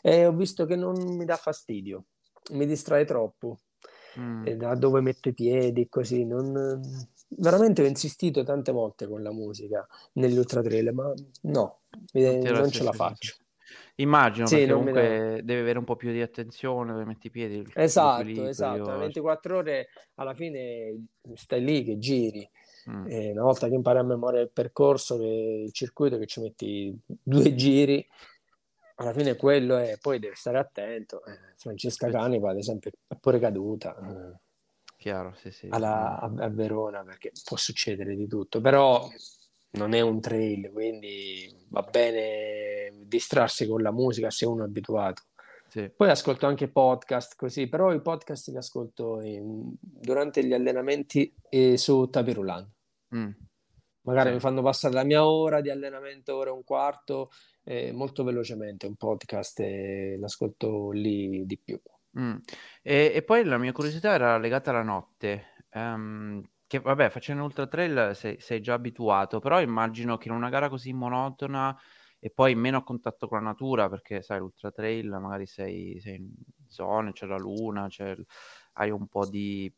[0.00, 2.04] e ho visto che non mi dà fastidio,
[2.52, 3.58] mi distrae troppo
[4.18, 4.46] mm.
[4.52, 6.24] da dove metto i piedi, così.
[6.24, 6.80] Non...
[7.28, 11.80] Veramente ho insistito tante volte con la musica negli ultra trail, ma no,
[12.12, 13.36] non, non ce la faccio.
[14.00, 17.64] Immagino, sì, perché comunque deve avere un po' più di attenzione dove metti i piedi.
[17.74, 18.90] Esatto, esatto.
[18.90, 18.98] Io...
[18.98, 22.48] 24 ore alla fine stai lì che giri.
[22.88, 23.32] Mm.
[23.32, 27.52] una volta che impari a memoria il percorso, che, il circuito, che ci metti due
[27.56, 28.06] giri,
[28.94, 31.24] alla fine quello è, poi devi stare attento.
[31.24, 33.96] Eh, Francesca Canipa, ad esempio, è pure caduta.
[33.96, 34.38] Eh,
[34.96, 35.66] Chiaro, sì, sì.
[35.70, 39.08] Alla, a, a, Verona, perché può succedere di tutto, però
[39.72, 45.22] non è un trail, quindi va bene distrarsi con la musica se uno è abituato.
[45.68, 45.90] Sì.
[45.94, 51.76] Poi ascolto anche podcast così, però i podcast li ascolto in, durante gli allenamenti e
[51.76, 52.72] su Tapirulan.
[53.14, 53.30] Mm.
[54.02, 54.34] Magari sì.
[54.34, 57.30] mi fanno passare la mia ora di allenamento, ora e un quarto,
[57.64, 61.78] eh, molto velocemente un podcast e l'ascolto lì di più.
[62.18, 62.36] Mm.
[62.82, 65.48] E, e, poi la mia curiosità era legata alla notte.
[65.74, 70.50] Um, che vabbè, facendo ultra trail sei, sei, già abituato, però immagino che in una
[70.50, 71.76] gara così monotona
[72.20, 76.16] e poi meno a contatto con la natura, perché sai, l'ultra trail magari sei, sei
[76.16, 76.30] in
[76.68, 78.14] zone, c'è la luna, c'è,
[78.74, 79.72] hai un po' di...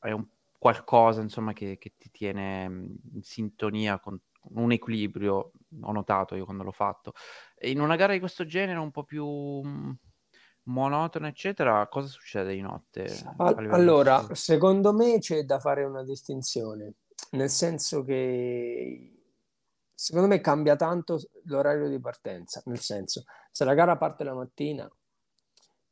[0.00, 0.26] hai un,
[0.58, 2.64] qualcosa insomma che, che ti tiene
[3.12, 4.18] in sintonia con
[4.54, 5.52] un equilibrio,
[5.82, 7.12] ho notato io quando l'ho fatto.
[7.62, 9.24] In una gara di questo genere, un po' più
[10.64, 13.08] monotona, eccetera, cosa succede di notte?
[13.38, 16.94] allora, secondo me c'è da fare una distinzione,
[17.30, 19.10] nel senso che
[19.94, 24.90] secondo me cambia tanto l'orario di partenza, nel senso, se la gara parte la mattina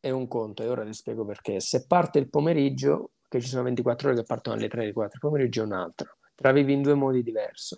[0.01, 1.61] è un conto, e ora ti spiego perché.
[1.61, 5.13] Se parte il pomeriggio, che ci sono 24 ore che partono alle 3 alle 4,
[5.15, 7.77] il pomeriggio è un altro, te la vivi in due modi diversi.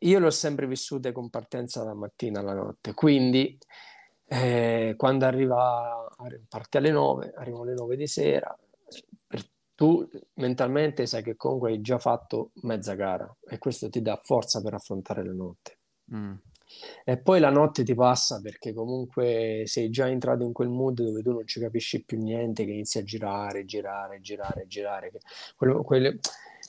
[0.00, 3.58] Io l'ho sempre vissuta con partenza dalla mattina alla notte, quindi
[4.32, 6.08] eh, quando arriva,
[6.48, 8.58] parte alle 9, arrivano alle 9 di sera,
[9.26, 14.16] per, tu mentalmente sai che comunque hai già fatto mezza gara e questo ti dà
[14.16, 15.78] forza per affrontare la notte.
[16.14, 16.34] Mm.
[17.04, 21.22] E poi la notte ti passa perché comunque sei già entrato in quel mood dove
[21.22, 25.10] tu non ci capisci più niente, che inizi a girare, girare, girare, girare.
[25.10, 25.18] Che
[25.54, 26.18] quello, quelle,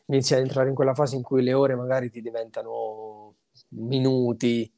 [0.08, 3.36] inizi ad entrare in quella fase in cui le ore magari ti diventano
[3.70, 4.70] minuti,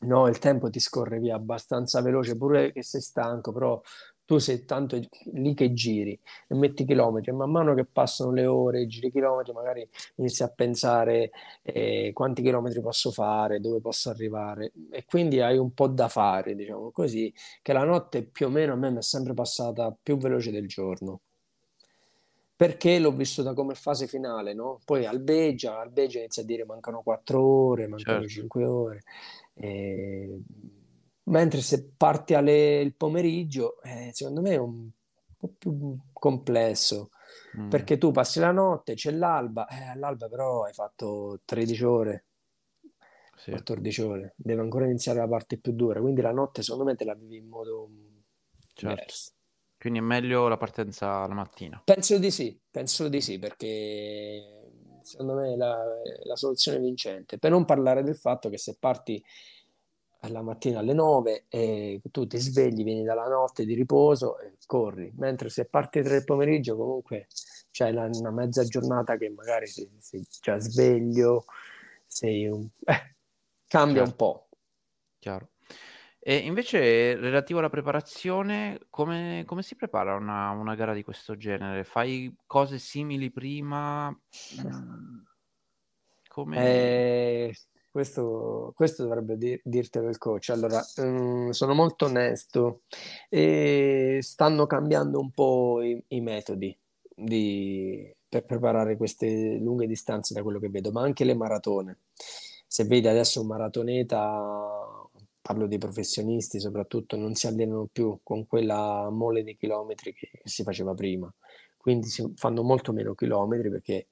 [0.00, 0.28] no?
[0.28, 3.80] Il tempo ti scorre via abbastanza veloce, pure che sei stanco, però
[4.28, 5.00] tu sei tanto
[5.32, 9.54] lì che giri e metti chilometri e man mano che passano le ore, giri chilometri,
[9.54, 11.30] magari inizi a pensare
[11.62, 16.54] eh, quanti chilometri posso fare, dove posso arrivare e quindi hai un po' da fare,
[16.54, 17.32] diciamo così,
[17.62, 20.68] che la notte più o meno a me mi è sempre passata più veloce del
[20.68, 21.20] giorno
[22.58, 24.80] perché l'ho vissuta come fase finale, no?
[24.84, 28.34] Poi albeggia, albeggia inizia a dire mancano 4 ore, mancano certo.
[28.34, 29.02] 5 ore.
[29.58, 30.40] E...
[31.24, 32.80] Mentre se parti alle...
[32.80, 34.88] il pomeriggio, eh, secondo me è un
[35.36, 37.10] po' più complesso,
[37.58, 37.68] mm.
[37.68, 42.24] perché tu passi la notte, c'è l'alba, eh, all'alba però hai fatto 13 ore,
[43.36, 43.50] sì.
[43.50, 47.04] 14 ore, deve ancora iniziare la parte più dura, quindi la notte secondo me te
[47.04, 47.88] la vivi in modo
[48.72, 48.88] certo.
[48.88, 49.32] diverso.
[49.78, 51.80] Quindi è meglio la partenza la mattina?
[51.84, 54.57] Penso di sì, penso di sì, perché
[55.08, 55.82] secondo me è la,
[56.24, 57.38] la soluzione vincente.
[57.38, 59.22] Per non parlare del fatto che se parti
[60.28, 65.12] la mattina alle 9 e tu ti svegli, vieni dalla notte di riposo e corri,
[65.16, 67.28] mentre se parti tre pomeriggio comunque
[67.70, 71.44] c'è una, una mezza giornata che magari sei, sei già sveglio,
[72.06, 72.68] sei un...
[72.84, 73.14] Eh,
[73.68, 74.10] cambia certo.
[74.10, 74.48] un po'.
[75.18, 75.48] Chiaro.
[76.28, 81.84] E invece relativo alla preparazione, come, come si prepara una, una gara di questo genere?
[81.84, 84.10] Fai cose simili prima?
[84.10, 85.20] Mm,
[86.28, 86.56] come...
[86.58, 87.54] Eh,
[87.90, 90.50] questo, questo, dovrebbe dir, dirtelo il coach.
[90.50, 92.82] Allora, um, sono molto onesto
[93.30, 100.42] e stanno cambiando un po' i, i metodi di, per preparare queste lunghe distanze da
[100.42, 102.00] quello che vedo, ma anche le maratone.
[102.66, 104.77] Se vedi adesso un maratoneta
[105.48, 110.62] parlo dei professionisti soprattutto, non si allenano più con quella mole di chilometri che, si
[110.62, 111.32] faceva prima.
[111.78, 114.08] Quindi si fanno molto meno chilometri perché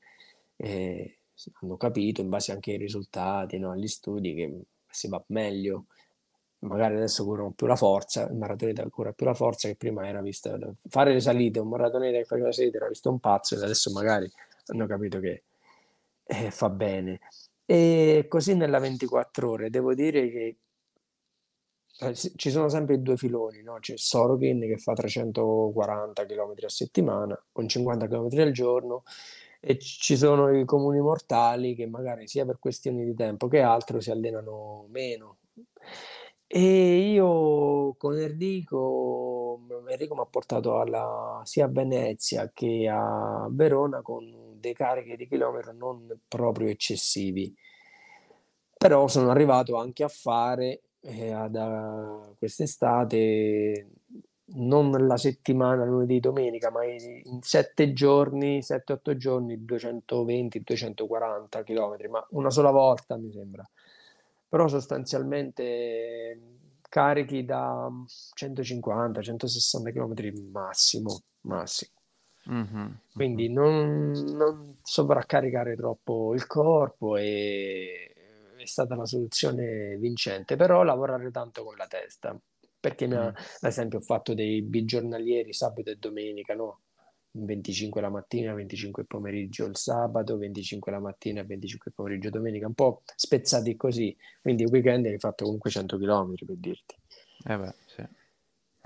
[0.57, 1.18] eh,
[1.61, 5.87] hanno capito, in base anche ai risultati, no, agli studi, che si va meglio.
[6.61, 10.22] Magari adesso curano più la forza, il maratoneta cura più la forza che prima era
[10.22, 10.59] vista.
[10.89, 13.91] Fare le salite, un maratoneta che faceva le salite era visto un pazzo e adesso
[13.93, 14.30] magari
[14.68, 15.43] hanno capito che
[16.24, 17.20] eh, fa bene.
[17.66, 20.57] E così nella 24 ore devo dire che
[22.36, 23.78] ci sono sempre due filoni, no?
[23.80, 29.03] C'è Sorokin che fa 340 km a settimana con 50 km al giorno
[29.61, 34.01] e ci sono i comuni mortali che magari sia per questioni di tempo che altro
[34.01, 35.38] si allenano meno.
[36.49, 44.03] E io con Enrico, Enrico mi ha portato alla, sia a Venezia che a Verona
[44.03, 47.55] con dei carichi di chilometro non proprio eccessivi.
[48.78, 53.88] Però sono arrivato anche a fare eh, da quest'estate,
[54.49, 62.51] non la settimana, lunedì, domenica, ma in sette giorni, 7-8 giorni, 220-240 km, ma una
[62.51, 63.68] sola volta mi sembra.
[64.49, 66.38] Però sostanzialmente
[66.88, 70.14] carichi da 150-160 km
[70.53, 71.90] massimo, massimo.
[72.49, 72.86] Mm-hmm.
[73.12, 78.06] Quindi non, non sovraccaricare troppo il corpo e
[78.63, 82.39] è stata la soluzione vincente, però lavorare tanto con la testa,
[82.79, 83.13] perché mm.
[83.13, 86.81] ad esempio ho fatto dei bigiornalieri sabato e domenica, no?
[87.39, 92.67] 25 la mattina, 25 il pomeriggio il sabato, 25 la mattina, 25 il pomeriggio domenica,
[92.67, 96.95] un po' spezzati così, quindi il weekend hai fatto comunque 100 km per dirti.
[97.49, 97.75] Eh beh.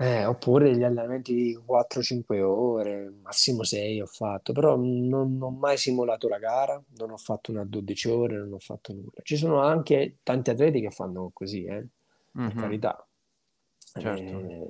[0.01, 5.51] Eh, oppure gli allenamenti di 4-5 ore, massimo 6 ho fatto, però non, non, ho
[5.51, 9.21] mai simulato la gara, non ho fatto una 12 ore, non ho fatto nulla.
[9.21, 11.85] Ci sono anche tanti atleti che fanno così, eh,
[12.35, 12.47] mm-hmm.
[12.47, 13.07] per carità.
[13.77, 14.39] Certo.
[14.39, 14.69] Eh,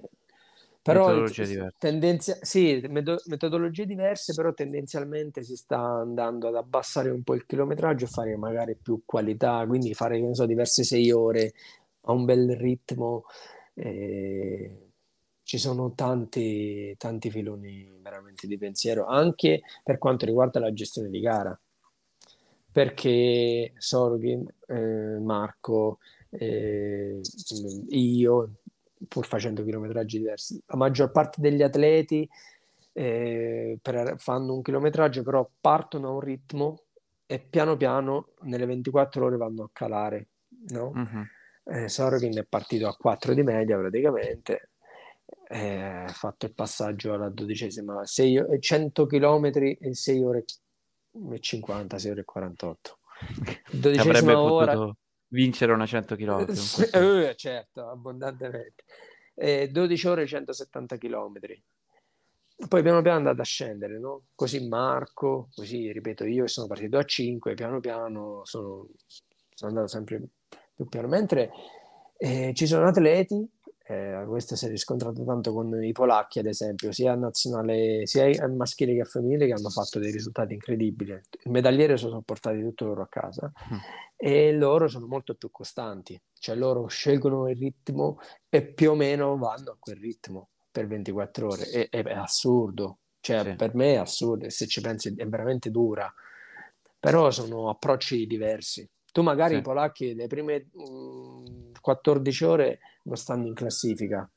[0.82, 1.78] però metodologie diverse.
[1.80, 7.46] Tendenzia- sì, meto- metodologie diverse, però tendenzialmente si sta andando ad abbassare un po' il
[7.46, 11.54] chilometraggio e fare magari più qualità, quindi fare, non so, diverse 6 ore
[12.02, 13.24] a un bel ritmo.
[13.76, 14.91] Eh,
[15.52, 21.20] ci sono tanti, tanti filoni veramente di pensiero, anche per quanto riguarda la gestione di
[21.20, 21.60] gara,
[22.72, 25.98] perché Sorgin, eh, Marco,
[26.30, 27.20] eh,
[27.90, 28.50] io,
[29.10, 32.26] pur facendo chilometraggi diversi, la maggior parte degli atleti
[32.94, 36.84] eh, per, fanno un chilometraggio, però partono a un ritmo
[37.26, 40.28] e piano piano nelle 24 ore vanno a calare.
[40.70, 40.94] No?
[40.96, 41.76] Uh-huh.
[41.76, 44.71] Eh, Sorokin è partito a 4 di media praticamente,
[45.52, 50.46] eh, fatto il passaggio alla dodicesima, 6, 100 km e 6 ore
[51.32, 52.98] e 50, 6 ore e 48.
[53.72, 54.96] Dodicesima ora...
[55.28, 56.46] vincere una 100 km.
[56.94, 58.84] eh, certo, abbondantemente.
[59.36, 61.40] Eh, 12 ore e 170 km.
[62.68, 64.28] Poi piano piano è andato a scendere, no?
[64.34, 68.88] Così Marco, così ripeto io sono partito a 5, piano piano sono,
[69.54, 70.22] sono andato sempre
[70.76, 71.08] più piano.
[71.08, 71.52] Mentre
[72.18, 73.50] eh, ci sono atleti
[73.92, 78.96] eh, questo si è riscontrato tanto con i polacchi, ad esempio, sia, nazionale, sia maschile
[78.96, 81.12] che femminile, che hanno fatto dei risultati incredibili.
[81.12, 83.78] Il medagliere sono portati tutto loro a casa mm.
[84.16, 89.38] e loro sono molto più costanti, cioè loro scelgono il ritmo e più o meno
[89.38, 91.70] vanno a quel ritmo per 24 ore.
[91.70, 93.56] E, è assurdo, Cioè, sì.
[93.56, 96.12] per me è assurdo, se ci pensi è veramente dura,
[96.98, 98.90] però sono approcci diversi.
[99.12, 99.60] Tu magari sì.
[99.60, 104.30] i polacchi le prime mh, mm, 14 ore non stanno in classifica,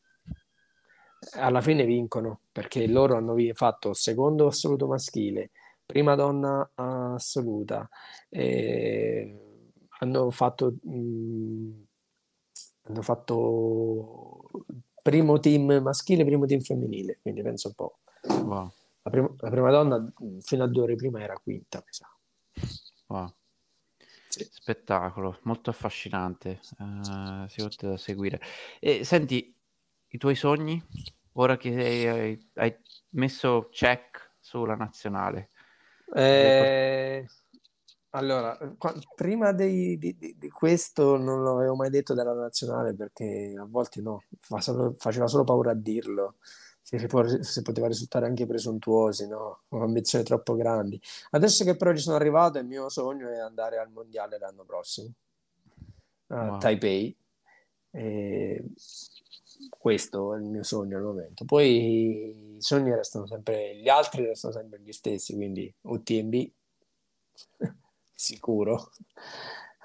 [1.32, 5.51] alla fine vincono perché loro hanno fatto secondo assoluto maschile,
[5.84, 7.88] prima donna assoluta,
[9.99, 11.82] hanno fatto, mh,
[12.82, 14.42] hanno fatto
[15.03, 17.99] primo team maschile, primo team femminile, quindi penso un po'.
[18.45, 18.70] Wow.
[19.03, 22.09] La, prima, la, prima, donna fino a due ore prima era quinta, mi sa.
[23.09, 23.34] Wow.
[24.35, 24.49] Sì.
[24.51, 28.41] Spettacolo, molto affascinante, uh, sicuramente da seguire.
[28.80, 29.57] E senti,
[30.09, 30.82] i tuoi sogni,
[31.35, 32.76] ora che hai, hai
[33.11, 35.51] messo check sulla nazionale?
[36.12, 37.24] Eh,
[38.11, 43.66] allora, qua, prima di, di, di, questo non l'avevo mai detto della nazionale perché a
[43.68, 46.39] volte no, fa solo, faceva solo paura a dirlo
[46.85, 49.62] si, poteva risultare anche presuntuosi, no?
[49.70, 51.01] Ambizioni troppo grandi.
[51.30, 55.11] Adesso che però ci sono arrivato, il mio sogno è andare al mondiale l'anno prossimo
[56.28, 56.59] a wow.
[56.59, 57.16] Taipei.
[57.91, 58.64] E
[59.70, 61.45] questo è il mio sogno al momento.
[61.47, 66.51] Poi i sogni restano sempre, gli altri restano sempre gli stessi, quindi UTMB
[68.14, 68.91] sicuro.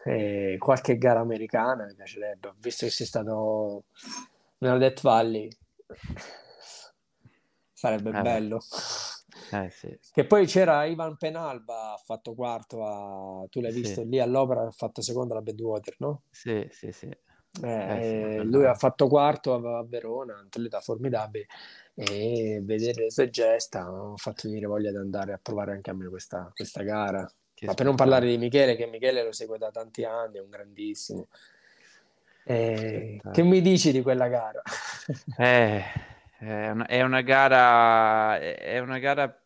[0.04, 3.84] E qualche gara americana mi piacerebbe, visto che sei stato
[4.60, 5.50] nella Death Valley
[7.80, 8.60] Sarebbe eh bello.
[9.52, 9.98] Eh, sì.
[10.12, 13.48] Che poi c'era Ivan Penalba, ha fatto quarto, a...
[13.48, 14.10] tu l'hai visto sì.
[14.10, 16.24] lì all'opera, ha fatto secondo la Bedwater, no?
[16.30, 17.10] Sì, sì, sì.
[17.64, 21.48] Eh, eh, lui ha fatto quarto a, Verona, un atleta formidabile
[21.94, 25.90] e vedere le sue gesta mi ha fatto venire voglia di andare a provare anche
[25.90, 27.26] a me questa, questa gara.
[27.54, 30.42] Che Ma per non parlare di Michele, che Michele lo segue da tanti anni, è
[30.42, 31.28] un grandissimo.
[32.44, 34.62] Eh, che mi dici di quella gara?
[35.38, 35.84] eh,
[36.40, 39.38] è una, è una gara, è una gara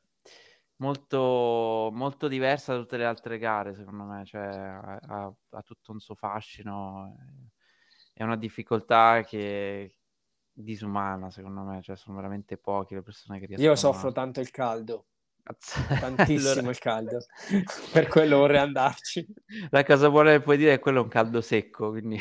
[0.77, 5.99] molto, molto diversa da tutte le altre gare, secondo me, cioè ha, ha, tutto un
[5.99, 7.15] suo fascino,
[8.13, 9.97] è una difficoltà che
[10.51, 14.11] disumana, secondo me, cioè sono veramente poche le persone che riescono Io soffro a...
[14.11, 15.07] tanto il caldo.
[15.99, 16.69] Tantissimo allora...
[16.69, 17.25] il caldo,
[17.91, 19.25] per quello vorrei andarci.
[19.71, 22.17] La cosa buona che puoi dire è quello è un caldo secco, quindi...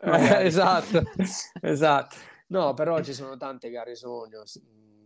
[0.00, 1.02] eh, esatto,
[1.60, 2.30] esatto.
[2.52, 4.44] No, però ci sono tante gare sogno.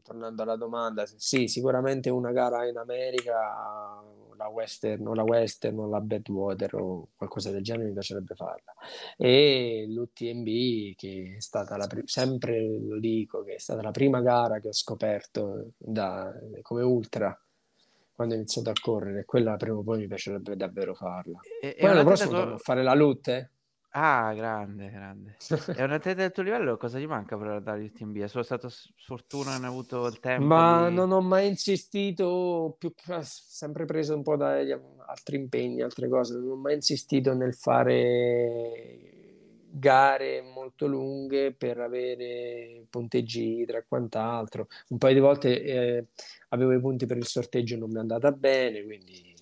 [0.03, 3.34] Tornando alla domanda, sì, sicuramente una gara in America,
[4.36, 8.72] la Western o la Western o la Badwater o qualcosa del genere mi piacerebbe farla.
[9.16, 14.20] E l'UTMB, che è stata la prima, sempre lo dico, che è stata la prima
[14.20, 16.32] gara che ho scoperto da,
[16.62, 17.36] come ultra
[18.16, 21.38] quando ho iniziato a correre, quella prima o poi mi piacerebbe davvero farla.
[21.61, 23.51] E, poi l'anno prossimo a fare la lutte.
[23.99, 25.36] Ah, grande, grande.
[25.74, 28.18] È un atleta del tuo livello, cosa gli manca per andare al UTMB?
[28.18, 30.44] È solo stato sfortuna, non hai avuto il tempo?
[30.44, 30.94] Ma di...
[30.94, 34.59] non ho mai insistito, più che sempre preso un po' da
[35.07, 39.14] altri impegni, altre cose, non ho mai insistito nel fare
[39.70, 44.66] gare molto lunghe per avere punteggi tra quant'altro.
[44.88, 46.07] Un paio di volte eh,
[46.51, 49.36] avevo i punti per il sorteggio, non mi è andata bene, quindi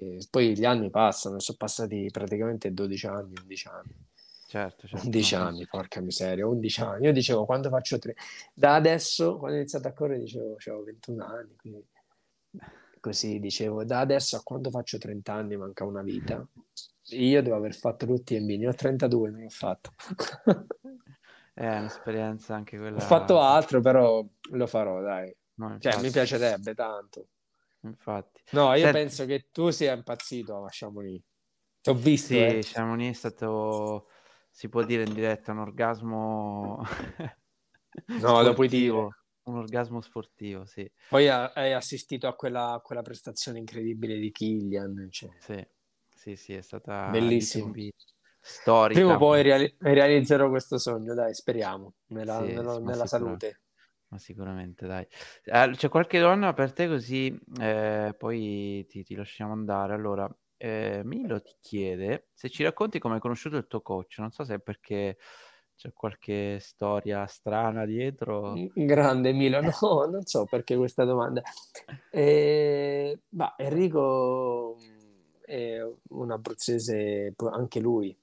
[0.00, 4.06] e poi gli anni passano, sono passati praticamente 12 anni, 11 anni.
[4.46, 5.04] Certo, certo.
[5.04, 7.06] 11 anni, porca miseria, 11 anni.
[7.06, 8.14] Io dicevo, quando faccio tre...
[8.54, 11.84] Da adesso, quando ho iniziato a correre, dicevo, avevo 21 anni, quindi
[13.00, 16.46] così dicevo, da adesso a quando faccio 30 anni manca una vita.
[17.10, 19.92] Io devo aver fatto tutti i ne ho 32, non ho fatto.
[21.52, 22.98] È un'esperienza anche quella.
[22.98, 25.34] Ho fatto altro, però lo farò, dai.
[25.54, 27.26] No, cioè, mi piacerebbe tanto.
[27.82, 28.42] Infatti.
[28.52, 28.98] No, io Senti...
[28.98, 31.22] penso che tu sia impazzito a Chamonix.
[31.80, 32.28] Ti ho visto.
[32.28, 32.60] Sì, eh.
[32.62, 34.08] Chamonix è stato,
[34.50, 36.82] si può dire in diretta, un orgasmo.
[38.20, 39.08] no, lo puoi dire.
[39.48, 40.90] Un orgasmo sportivo, sì.
[41.08, 45.08] Poi hai assistito a quella, quella prestazione incredibile di Killian.
[45.10, 45.30] Cioè.
[45.38, 45.66] Sì,
[46.14, 47.72] sì, sì, è stata bellissima.
[48.40, 49.00] Storica.
[49.00, 53.62] Prima o poi reali- realizzerò questo sogno, dai, speriamo, nella, sì, nella, nella salute.
[54.10, 55.06] Ma sicuramente, dai.
[55.44, 59.92] Eh, c'è qualche donna per te così eh, poi ti, ti, lasciamo andare.
[59.92, 64.18] Allora, eh, Milo ti chiede se ci racconti come hai conosciuto il tuo coach.
[64.18, 65.18] Non so se è perché
[65.76, 68.54] c'è qualche storia strana dietro.
[68.74, 69.70] Grande Milo, no,
[70.10, 71.42] non so perché questa domanda.
[72.10, 74.76] Eh, bah, Enrico
[75.44, 78.18] è un abruzzese, anche lui.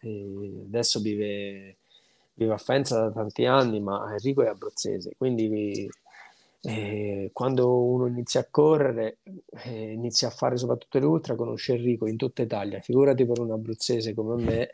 [0.00, 1.77] Eh, adesso vive
[2.38, 5.88] vivo a Faenza da tanti anni, ma Enrico è abruzzese, quindi
[6.62, 9.18] eh, quando uno inizia a correre,
[9.64, 13.50] eh, inizia a fare soprattutto le ultra, conosce Enrico in tutta Italia, figurati per un
[13.52, 14.70] abruzzese come me,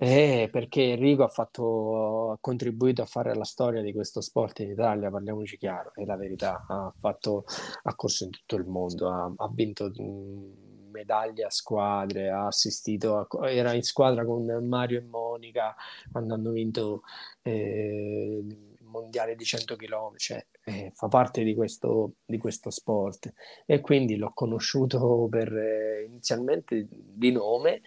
[0.00, 4.70] Eh, perché Enrico ha, fatto, ha contribuito a fare la storia di questo sport in
[4.70, 6.64] Italia, parliamoci chiaro, è la verità.
[6.68, 7.44] Ha, fatto,
[7.82, 10.67] ha corso in tutto il mondo, ha, ha vinto mm,
[10.98, 15.74] medaglie a squadre, ha assistito, a, era in squadra con Mario e Monica
[16.10, 17.02] quando hanno vinto
[17.42, 23.32] eh, il mondiale di 100 km, cioè, eh, fa parte di questo, di questo, sport.
[23.66, 27.80] E quindi l'ho conosciuto per, eh, inizialmente di nome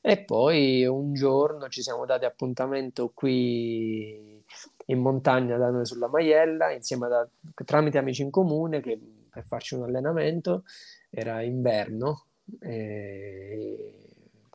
[0.00, 4.42] e poi un giorno ci siamo dati appuntamento qui
[4.86, 7.28] in montagna da noi sulla Maiella, insieme a,
[7.64, 8.98] tramite amici in comune che,
[9.30, 10.64] per farci un allenamento.
[11.10, 12.26] Era inverno,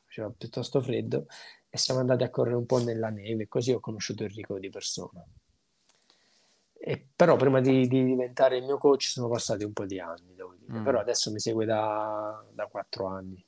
[0.06, 1.28] faceva piuttosto freddo
[1.70, 5.24] e siamo andati a correre un po' nella neve, così ho conosciuto Enrico di persona.
[6.82, 10.34] E, però prima di, di, diventare il mio coach sono passati un po' di anni,
[10.34, 10.80] devo dire.
[10.80, 10.84] Mm.
[10.84, 13.46] però adesso mi segue da, da 4 anni.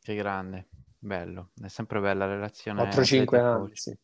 [0.00, 0.68] Che grande.
[0.98, 2.88] Bello, è sempre bella la relazione.
[2.88, 3.96] 4-5 anni, sì.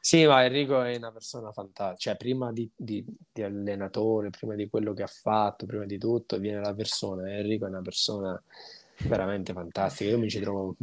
[0.00, 4.68] Sì, ma Enrico è una persona fantastica, cioè prima di, di, di, allenatore, prima di
[4.68, 7.30] quello che ha fatto, prima di tutto viene la persona.
[7.30, 8.40] Enrico è una persona
[9.04, 10.76] veramente fantastica, io mi ci trovo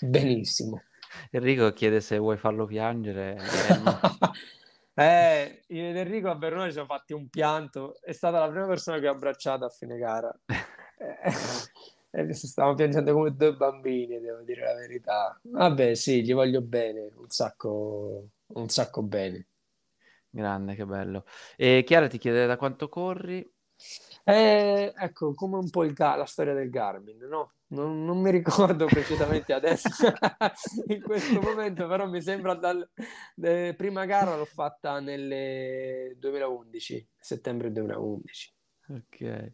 [0.00, 0.82] benissimo.
[1.30, 3.36] Enrico chiede se vuoi farlo piangere.
[4.94, 8.66] eh, io ed Enrico a Verona ci siamo fatti un pianto, è stata la prima
[8.66, 10.34] persona che ho abbracciato a fine gara.
[12.14, 15.40] Eh, stavamo piangendo come due bambini, devo dire la verità.
[15.44, 19.48] Vabbè, sì, gli voglio bene, un sacco, un sacco bene.
[20.28, 21.24] Grande, che bello.
[21.56, 23.46] E Chiara ti chiede da quanto corri?
[24.24, 27.54] Eh, ecco, come un po' il, la storia del Garmin, no?
[27.68, 29.88] Non, non mi ricordo precisamente adesso
[30.88, 32.88] in questo momento, però mi sembra dal
[33.42, 38.54] eh, prima gara l'ho fatta nel 2011, settembre 2011.
[38.88, 39.52] Ok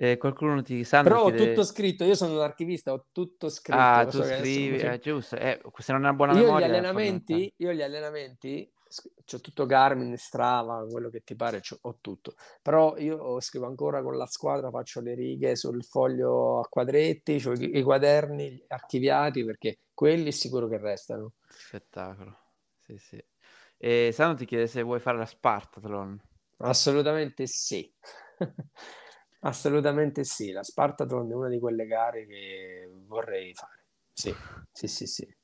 [0.00, 1.02] eh, qualcuno ti sa.
[1.02, 1.48] Però ho chiede...
[1.48, 3.78] tutto scritto, io sono l'archivista, ho tutto scritto.
[3.80, 5.34] Ah, tu scrivi, è eh, giusto.
[5.34, 6.66] Eh, se non è una buona io memoria...
[6.68, 8.72] Gli allenamenti, io gli allenamenti,
[9.32, 12.34] ho tutto Garmin, Strava, quello che ti pare, ho tutto.
[12.62, 17.52] Però io scrivo ancora con la squadra, faccio le righe sul foglio a quadretti, ho
[17.54, 21.32] i, i quaderni archiviati, perché quelli sicuro che restano.
[21.48, 22.36] Spettacolo,
[22.84, 23.24] sì sì.
[23.76, 26.22] E Sano ti chiede se vuoi fare la Spartathlon.
[26.58, 27.92] Assolutamente sì.
[29.40, 33.84] Assolutamente sì, la Spartathlon è una di quelle gare che vorrei fare.
[34.12, 34.34] Sì,
[34.72, 35.36] sì, sì, sì.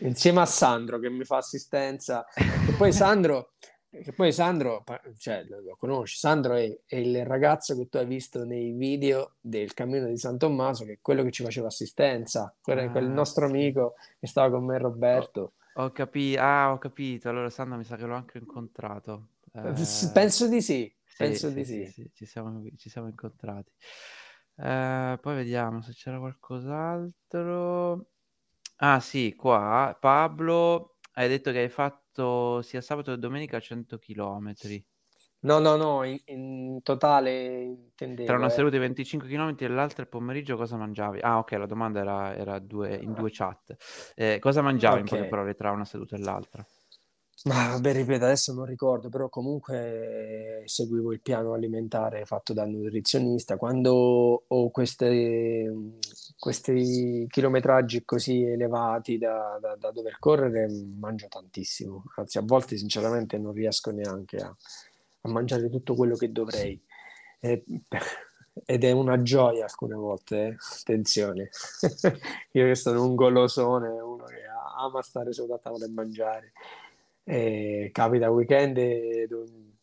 [0.00, 2.24] Insieme a Sandro che mi fa assistenza.
[2.34, 3.54] E poi Sandro,
[3.90, 4.84] che poi Sandro,
[5.16, 9.74] cioè, lo conosci, Sandro è, è, il ragazzo che tu hai visto nei video del
[9.74, 13.46] Cammino di San Tommaso, che è quello che ci faceva assistenza, quello, ah, quel nostro
[13.46, 15.54] amico che stava con me Roberto.
[15.74, 19.30] Ho, ho capito, ah, ho capito, allora Sandro mi sa che l'ho anche incontrato.
[19.52, 19.72] Eh...
[20.12, 21.86] Penso di sì, Penso di sì.
[21.86, 23.72] sì, Ci, siamo, ci, siamo, incontrati.
[24.56, 28.10] Eh, poi vediamo se c'era qualcos'altro.
[28.76, 34.52] Ah sì, qua Pablo, hai detto che hai fatto sia sabato che domenica 100 km.
[35.40, 38.26] No, no, no, in, in totale intendevo.
[38.26, 38.50] Tra una eh.
[38.50, 41.20] seduta di 25 km e l'altra il pomeriggio cosa mangiavi?
[41.20, 43.76] Ah, ok, la domanda era, era due, in due chat.
[44.16, 45.02] Eh, cosa mangiavi okay.
[45.02, 46.66] in poche parole tra una seduta e l'altra?
[47.44, 53.56] Ma vabbè, ripeto, adesso non ricordo, però comunque seguivo il piano alimentare fatto dal nutrizionista.
[53.56, 55.72] Quando ho queste,
[56.36, 60.68] questi chilometraggi così elevati da, da, da, dover correre,
[60.98, 62.02] mangio tantissimo.
[62.16, 64.54] Anzi, a volte sinceramente non riesco neanche a,
[65.20, 66.80] a mangiare tutto quello che dovrei.
[67.38, 67.64] E,
[68.66, 70.56] ed è una gioia alcune volte, eh?
[70.80, 71.50] attenzione.
[72.52, 74.42] Io che sono un golosone, uno che
[74.76, 76.52] ama stare sulla tavola e mangiare.
[77.30, 79.28] E capita weekend e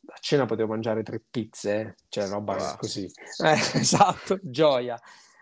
[0.08, 1.96] a cena potevo mangiare tre pizze, eh?
[2.10, 2.76] cioè roba wow.
[2.78, 3.06] così.
[3.44, 5.00] Eh, esatto, gioia.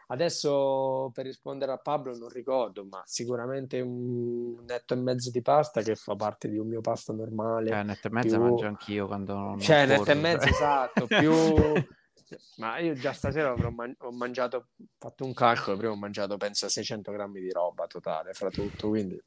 [0.07, 5.81] Adesso per rispondere a Pablo non ricordo, ma sicuramente un netto e mezzo di pasta
[5.81, 7.69] che fa parte di un mio pasto normale.
[7.69, 8.45] Cioè, netto e mezzo più...
[8.45, 11.31] mangio anch'io quando non Cioè, netto e mezzo, esatto, più...
[12.57, 14.65] ma io già stasera avrò man- ho mangiato, ho
[14.97, 19.19] fatto un calcolo, prima ho mangiato penso 600 grammi di roba totale fra tutto, quindi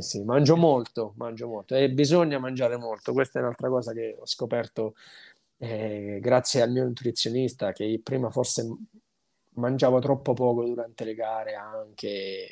[0.00, 3.12] sì, mangio molto, mangio molto e bisogna mangiare molto.
[3.12, 4.94] Questa è un'altra cosa che ho scoperto
[5.58, 8.66] eh, grazie al mio nutrizionista che prima forse
[9.50, 12.48] mangiavo troppo poco durante le gare anche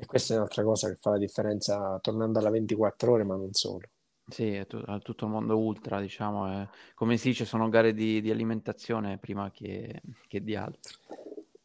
[0.00, 3.52] e questa è un'altra cosa che fa la differenza tornando alla 24 ore, ma non
[3.52, 3.88] solo.
[4.28, 8.20] Sì, è t- tutto il mondo ultra, diciamo, è, come si dice, sono gare di,
[8.20, 10.98] di alimentazione prima che, che di altro.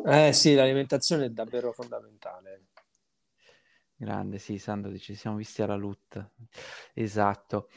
[0.03, 2.63] Eh sì, l'alimentazione è davvero fondamentale.
[4.03, 6.31] Grande, sì, Sandro, ci siamo visti alla LUT.
[6.93, 7.69] Esatto.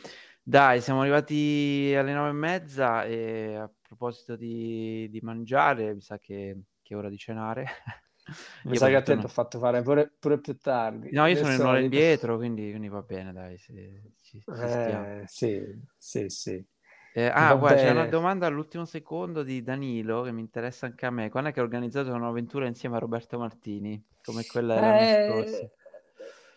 [0.43, 6.19] Dai, siamo arrivati alle nove e mezza e a proposito di, di mangiare, mi sa
[6.19, 7.67] che, che, è ora di cenare.
[8.65, 11.11] Mi io sa che a te ti ho fatto fare pure, pure, più tardi.
[11.13, 13.57] No, io sono in un'ora indietro, quindi, quindi, va bene, dai.
[13.57, 13.73] Ci,
[14.21, 15.63] ci, ci eh, sì,
[15.97, 16.67] sì, sì.
[17.13, 21.11] Eh, ah, guarda, c'è una domanda all'ultimo secondo di Danilo che mi interessa anche a
[21.11, 21.31] me.
[21.31, 24.05] Quando è che ha organizzato un'avventura insieme a Roberto Martini?
[24.23, 25.76] Come quella dell'anno eh, scorso?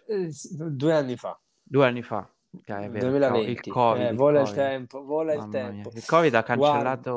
[0.10, 0.32] Eh,
[0.72, 1.39] due anni fa.
[1.62, 2.28] Due anni fa.
[2.51, 3.10] Okay, è vero.
[3.10, 3.51] 2020.
[3.51, 4.57] Il COVID, eh, vola il, COVID.
[4.57, 5.91] il tempo, vola Mamma il tempo.
[5.93, 7.12] Il Covid ha cancellato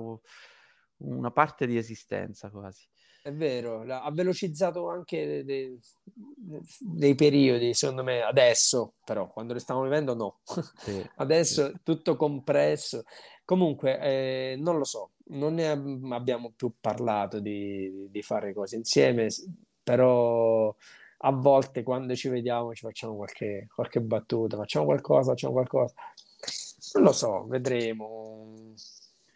[0.00, 0.20] Guarda.
[0.96, 2.88] una parte di esistenza quasi.
[3.22, 5.78] È vero, ha velocizzato anche dei,
[6.78, 10.40] dei, periodi, secondo me, adesso, però, quando le stiamo vivendo no.
[10.78, 11.80] Sì, adesso sì.
[11.82, 13.02] tutto compresso.
[13.44, 19.28] Comunque, eh, non lo so, non ne abbiamo più parlato di, di fare cose insieme,
[19.82, 20.74] però
[21.22, 25.94] a volte quando ci vediamo ci facciamo qualche, qualche battuta, facciamo qualcosa, facciamo qualcosa.
[26.94, 28.54] Non lo so, vedremo.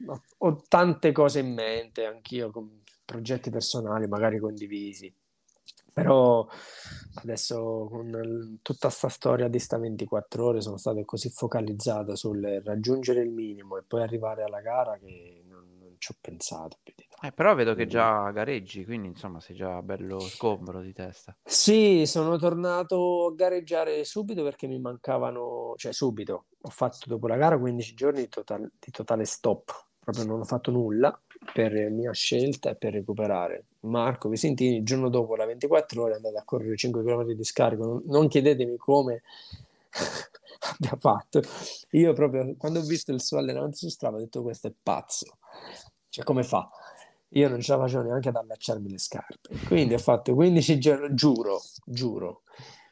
[0.06, 5.12] Ho, ho tante cose in mente, anch'io con progetti personali magari condivisi.
[5.92, 6.46] Però
[7.16, 13.20] adesso con tutta questa storia di sta 24 ore sono state così focalizzate sul raggiungere
[13.20, 17.06] il minimo e poi arrivare alla gara che non, non ci ho pensato più di
[17.24, 21.34] eh, però vedo che già gareggi, quindi insomma sei già bello sgombro di testa.
[21.42, 27.36] Sì, sono tornato a gareggiare subito perché mi mancavano, cioè subito, ho fatto dopo la
[27.36, 31.18] gara 15 giorni di, total, di totale stop, proprio non ho fatto nulla
[31.50, 33.64] per mia scelta e per recuperare.
[33.80, 37.44] Marco Visentini, il giorno dopo, la 24 ore, è andato a correre 5 km di
[37.44, 37.86] scarico.
[37.86, 39.22] Non, non chiedetemi come
[40.72, 41.40] abbia fatto.
[41.92, 45.38] Io proprio, quando ho visto il suo allenamento su Strava, ho detto questo è pazzo.
[46.08, 46.68] Cioè, come fa?
[47.34, 49.56] Io non ce la facevo neanche ad allacciarmi le scarpe.
[49.66, 52.42] Quindi ho fatto 15 giorni, giuro, giuro,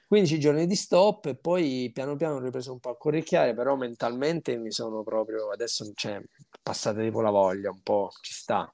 [0.08, 3.76] 15 giorni di stop e poi piano piano ho ripreso un po' a corricchiare, però
[3.76, 6.20] mentalmente mi sono proprio, adesso c'è
[6.62, 8.72] passata tipo la voglia, un po' ci sta.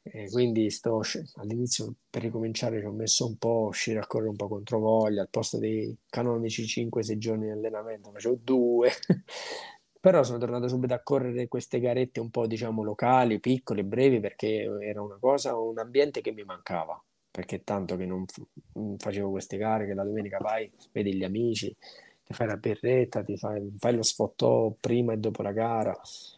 [0.00, 1.02] E quindi sto
[1.34, 4.78] all'inizio per ricominciare ci ho messo un po' a uscire a correre un po' contro
[4.78, 8.90] voglia, al posto dei canonici 5-6 giorni di allenamento facevo due
[10.08, 14.66] però sono tornato subito a correre queste garette un po' diciamo locali, piccole, brevi, perché
[14.80, 16.98] era una cosa, un ambiente che mi mancava,
[17.30, 18.24] perché tanto che non,
[18.96, 21.76] facevo queste gare, che la domenica vai, vedi gli amici,
[22.24, 25.94] ti fai la birretta, ti fai, fai lo sfottò prima e dopo la gara,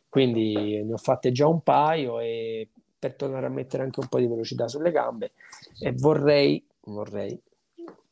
[0.08, 2.66] quindi ne ho fatte già un paio e
[2.98, 5.30] per tornare a mettere anche un po' di velocità sulle gambe
[5.78, 7.40] e vorrei, vorrei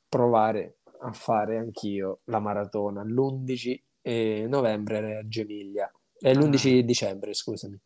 [0.09, 6.83] provare a fare anch'io la maratona l'11 e novembre Reggio Emilia, è l'11 ah.
[6.83, 7.79] dicembre, scusami,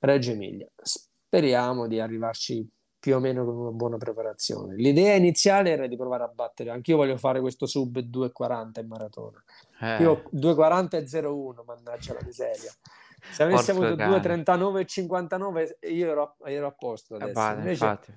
[0.00, 0.68] Reggio Emilia.
[0.76, 2.68] Speriamo di arrivarci
[2.98, 4.76] più o meno con una buona preparazione.
[4.76, 9.42] L'idea iniziale era di provare a battere, anch'io voglio fare questo sub 2.40 in maratona.
[9.80, 10.02] Eh.
[10.02, 12.70] Io 2.40 e 0.1, mannaggia la miseria.
[13.32, 17.30] Se avessi avuto 2.39 e 59 io ero, ero a posto adesso.
[17.30, 18.14] Eh, vale, Invece, infatti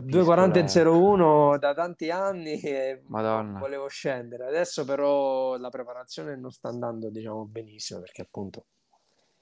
[0.00, 3.58] 2.40.01 da tanti anni e Madonna.
[3.58, 4.46] volevo scendere.
[4.46, 8.66] Adesso però la preparazione non sta andando diciamo benissimo perché appunto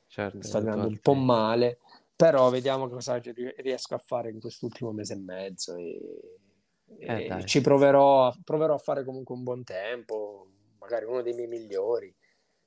[0.09, 1.79] certo, sta andando un po' male,
[2.17, 3.21] però vediamo cosa
[3.59, 5.99] riesco a fare in quest'ultimo mese e mezzo e,
[6.99, 10.49] eh, e ci proverò, proverò a fare comunque un buon tempo,
[10.79, 12.15] magari uno dei miei migliori.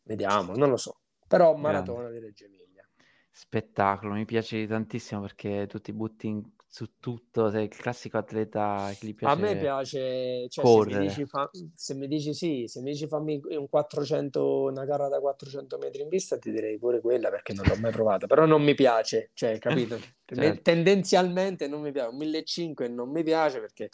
[0.04, 1.00] Vediamo, non lo so.
[1.28, 2.88] Però maratona di Reggio Emilia.
[3.32, 6.44] Spettacolo, mi piace tantissimo perché tu ti butti in
[6.74, 10.98] su tutto, sei il classico atleta che gli piace A me piace, cioè, se mi,
[10.98, 15.20] dici, fa, se mi dici sì, se mi dici fammi un 400, una gara da
[15.20, 18.64] 400 metri in pista, ti direi pure quella perché non l'ho mai provata, però non
[18.64, 20.00] mi piace, cioè, capito?
[20.26, 20.62] certo.
[20.64, 23.90] Tendenzialmente non mi piace, un 1500 non mi piace perché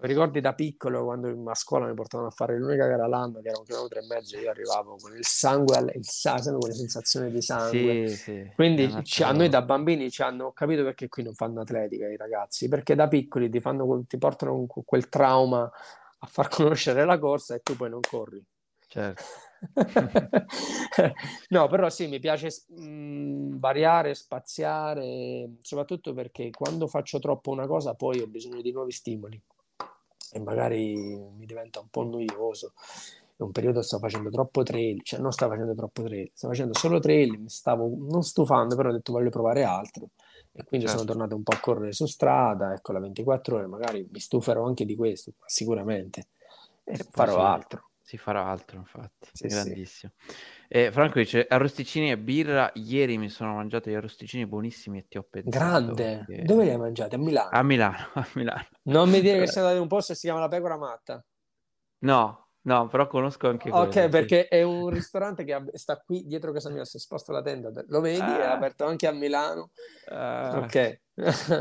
[0.00, 3.58] ricordi da piccolo quando a scuola mi portavano a fare l'unica gara l'anno che era
[3.58, 7.42] un chilometro e mezzo io arrivavo con il sangue il sangue con le sensazioni di
[7.42, 8.08] sangue.
[8.08, 8.52] Sì, sì.
[8.54, 8.84] quindi
[9.22, 12.94] a noi da bambini ci hanno capito perché qui non fanno atletica i ragazzi perché
[12.94, 17.74] da piccoli ti, fanno, ti portano quel trauma a far conoscere la corsa e tu
[17.74, 18.44] poi non corri.
[18.86, 19.22] Certo.
[21.48, 27.94] No però sì mi piace mh, variare spaziare soprattutto perché quando faccio troppo una cosa
[27.94, 29.40] poi ho bisogno di nuovi stimoli
[30.32, 32.72] e magari mi diventa un po' noioso.
[33.36, 36.76] In un periodo sto facendo troppo trail, cioè non sto facendo troppo trail, sto facendo
[36.76, 40.08] solo trail, mi stavo non stufando, però ho detto voglio provare altro.
[40.52, 41.02] E quindi certo.
[41.02, 44.66] sono tornato un po' a correre su strada, ecco, la 24 ore, magari mi stuferò
[44.66, 46.26] anche di questo, sicuramente,
[46.82, 47.88] e, e farò sì, altro.
[48.02, 50.12] Si farà altro, infatti, sì, grandissimo.
[50.26, 50.34] Sì.
[50.70, 52.70] Eh, Franco dice arrosticini e birra.
[52.74, 55.56] Ieri mi sono mangiato gli arrosticini buonissimi e ti ho pensato.
[55.56, 56.24] Grande.
[56.26, 56.42] Che...
[56.42, 57.14] Dove li hai mangiati?
[57.14, 57.48] A Milano.
[57.50, 58.66] A Milano, a Milano.
[58.82, 61.24] Non mi dire che sei andato in un posto che si chiama La Pecora Matta.
[62.00, 63.86] No, No, però conosco anche quello.
[63.86, 67.70] Ok, perché è un ristorante che sta qui dietro casa mia, se sposto la tenda,
[67.88, 68.42] lo vedi, ah.
[68.42, 69.70] è aperto anche a Milano.
[70.08, 70.60] Ah.
[70.62, 71.00] Ok.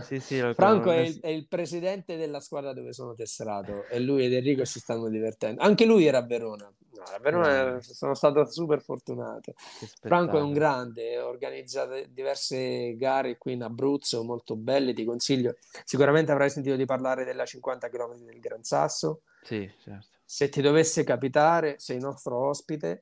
[0.04, 4.26] Sì, sì, Franco è il, è il, presidente della squadra dove sono tesserato e lui
[4.26, 5.62] ed Enrico si stanno divertendo.
[5.62, 6.70] Anche lui era a Verona.
[6.92, 7.82] No, a Verona no.
[7.82, 9.54] sono stato super fortunato.
[10.02, 15.56] Franco è un grande, organizza diverse gare qui in Abruzzo molto belle, ti consiglio.
[15.86, 19.22] Sicuramente avrai sentito di parlare della 50 km del Gran Sasso.
[19.42, 20.17] Sì, certo.
[20.30, 23.02] Se ti dovesse capitare, sei nostro ospite,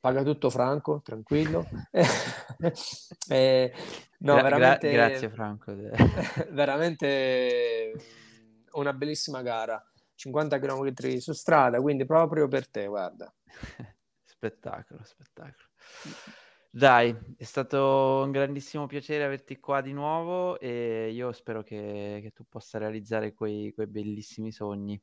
[0.00, 1.64] paga tutto Franco, tranquillo.
[3.28, 3.72] eh,
[4.18, 5.72] no, gra- veramente, gra- grazie Franco.
[6.50, 7.92] veramente
[8.72, 9.80] una bellissima gara,
[10.16, 13.32] 50 km su strada, quindi proprio per te, guarda.
[14.24, 15.68] spettacolo, spettacolo.
[16.70, 22.32] Dai, è stato un grandissimo piacere averti qua di nuovo e io spero che, che
[22.32, 25.00] tu possa realizzare quei, quei bellissimi sogni.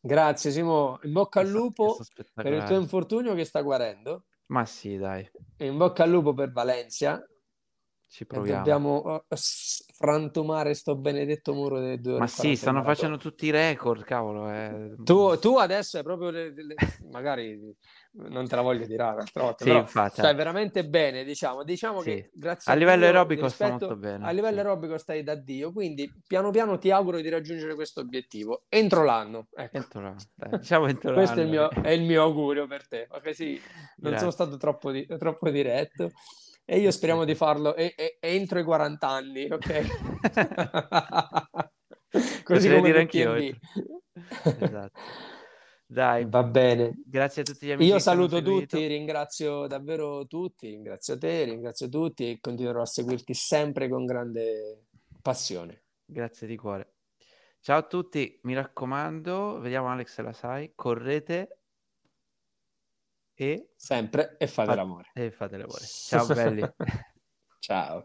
[0.00, 1.96] Grazie Simo, in bocca al lupo
[2.34, 4.24] per il tuo infortunio che sta guarendo.
[4.46, 5.28] Ma sì, dai.
[5.56, 7.24] E in bocca al lupo per Valencia.
[8.08, 8.58] Ci proviamo.
[8.58, 9.36] Dobbiamo uh,
[9.94, 12.20] frantumare sto benedetto muro delle due ore.
[12.20, 14.50] Ma sì, stanno facendo tutti i record, cavolo.
[14.50, 14.94] Eh.
[15.04, 16.74] Tu, tu, adesso è proprio le, le,
[17.10, 17.58] magari
[18.12, 21.64] non te la voglio dire un'altra volta, sì, infatti, stai veramente bene, diciamo.
[21.64, 22.10] Diciamo sì.
[22.10, 24.26] che grazie a, a livello Dio, aerobico rispetto, sta molto bene.
[24.26, 24.66] A livello sì.
[24.66, 29.48] aerobico stai da Dio, quindi piano piano ti auguro di raggiungere questo obiettivo entro l'anno.
[29.54, 29.76] Ecco.
[29.76, 31.42] Entro l'anno, dai, diciamo entro questo l'anno.
[31.42, 33.34] È il, mio, è il mio augurio per te, ok?
[33.34, 33.60] Sì,
[33.96, 34.18] non grazie.
[34.18, 36.10] sono stato troppo, di, troppo diretto.
[36.68, 39.86] E io speriamo di farlo e, e, entro i 40 anni, ok?
[42.42, 43.36] Così come dire anch'io.
[43.36, 45.00] esatto.
[45.86, 47.00] Dai, va bene.
[47.06, 47.88] Grazie a tutti gli amici.
[47.88, 53.88] Io saluto tutti, ringrazio davvero tutti, ringrazio te, ringrazio tutti e continuerò a seguirti sempre
[53.88, 54.86] con grande
[55.22, 55.84] passione.
[56.04, 56.94] Grazie di cuore.
[57.60, 61.60] Ciao a tutti, mi raccomando, vediamo Alex se la sai, correte
[63.36, 65.10] e sempre e fate, l'amore.
[65.14, 65.84] E fate l'amore.
[65.84, 66.62] Ciao belli.
[67.60, 68.04] Ciao.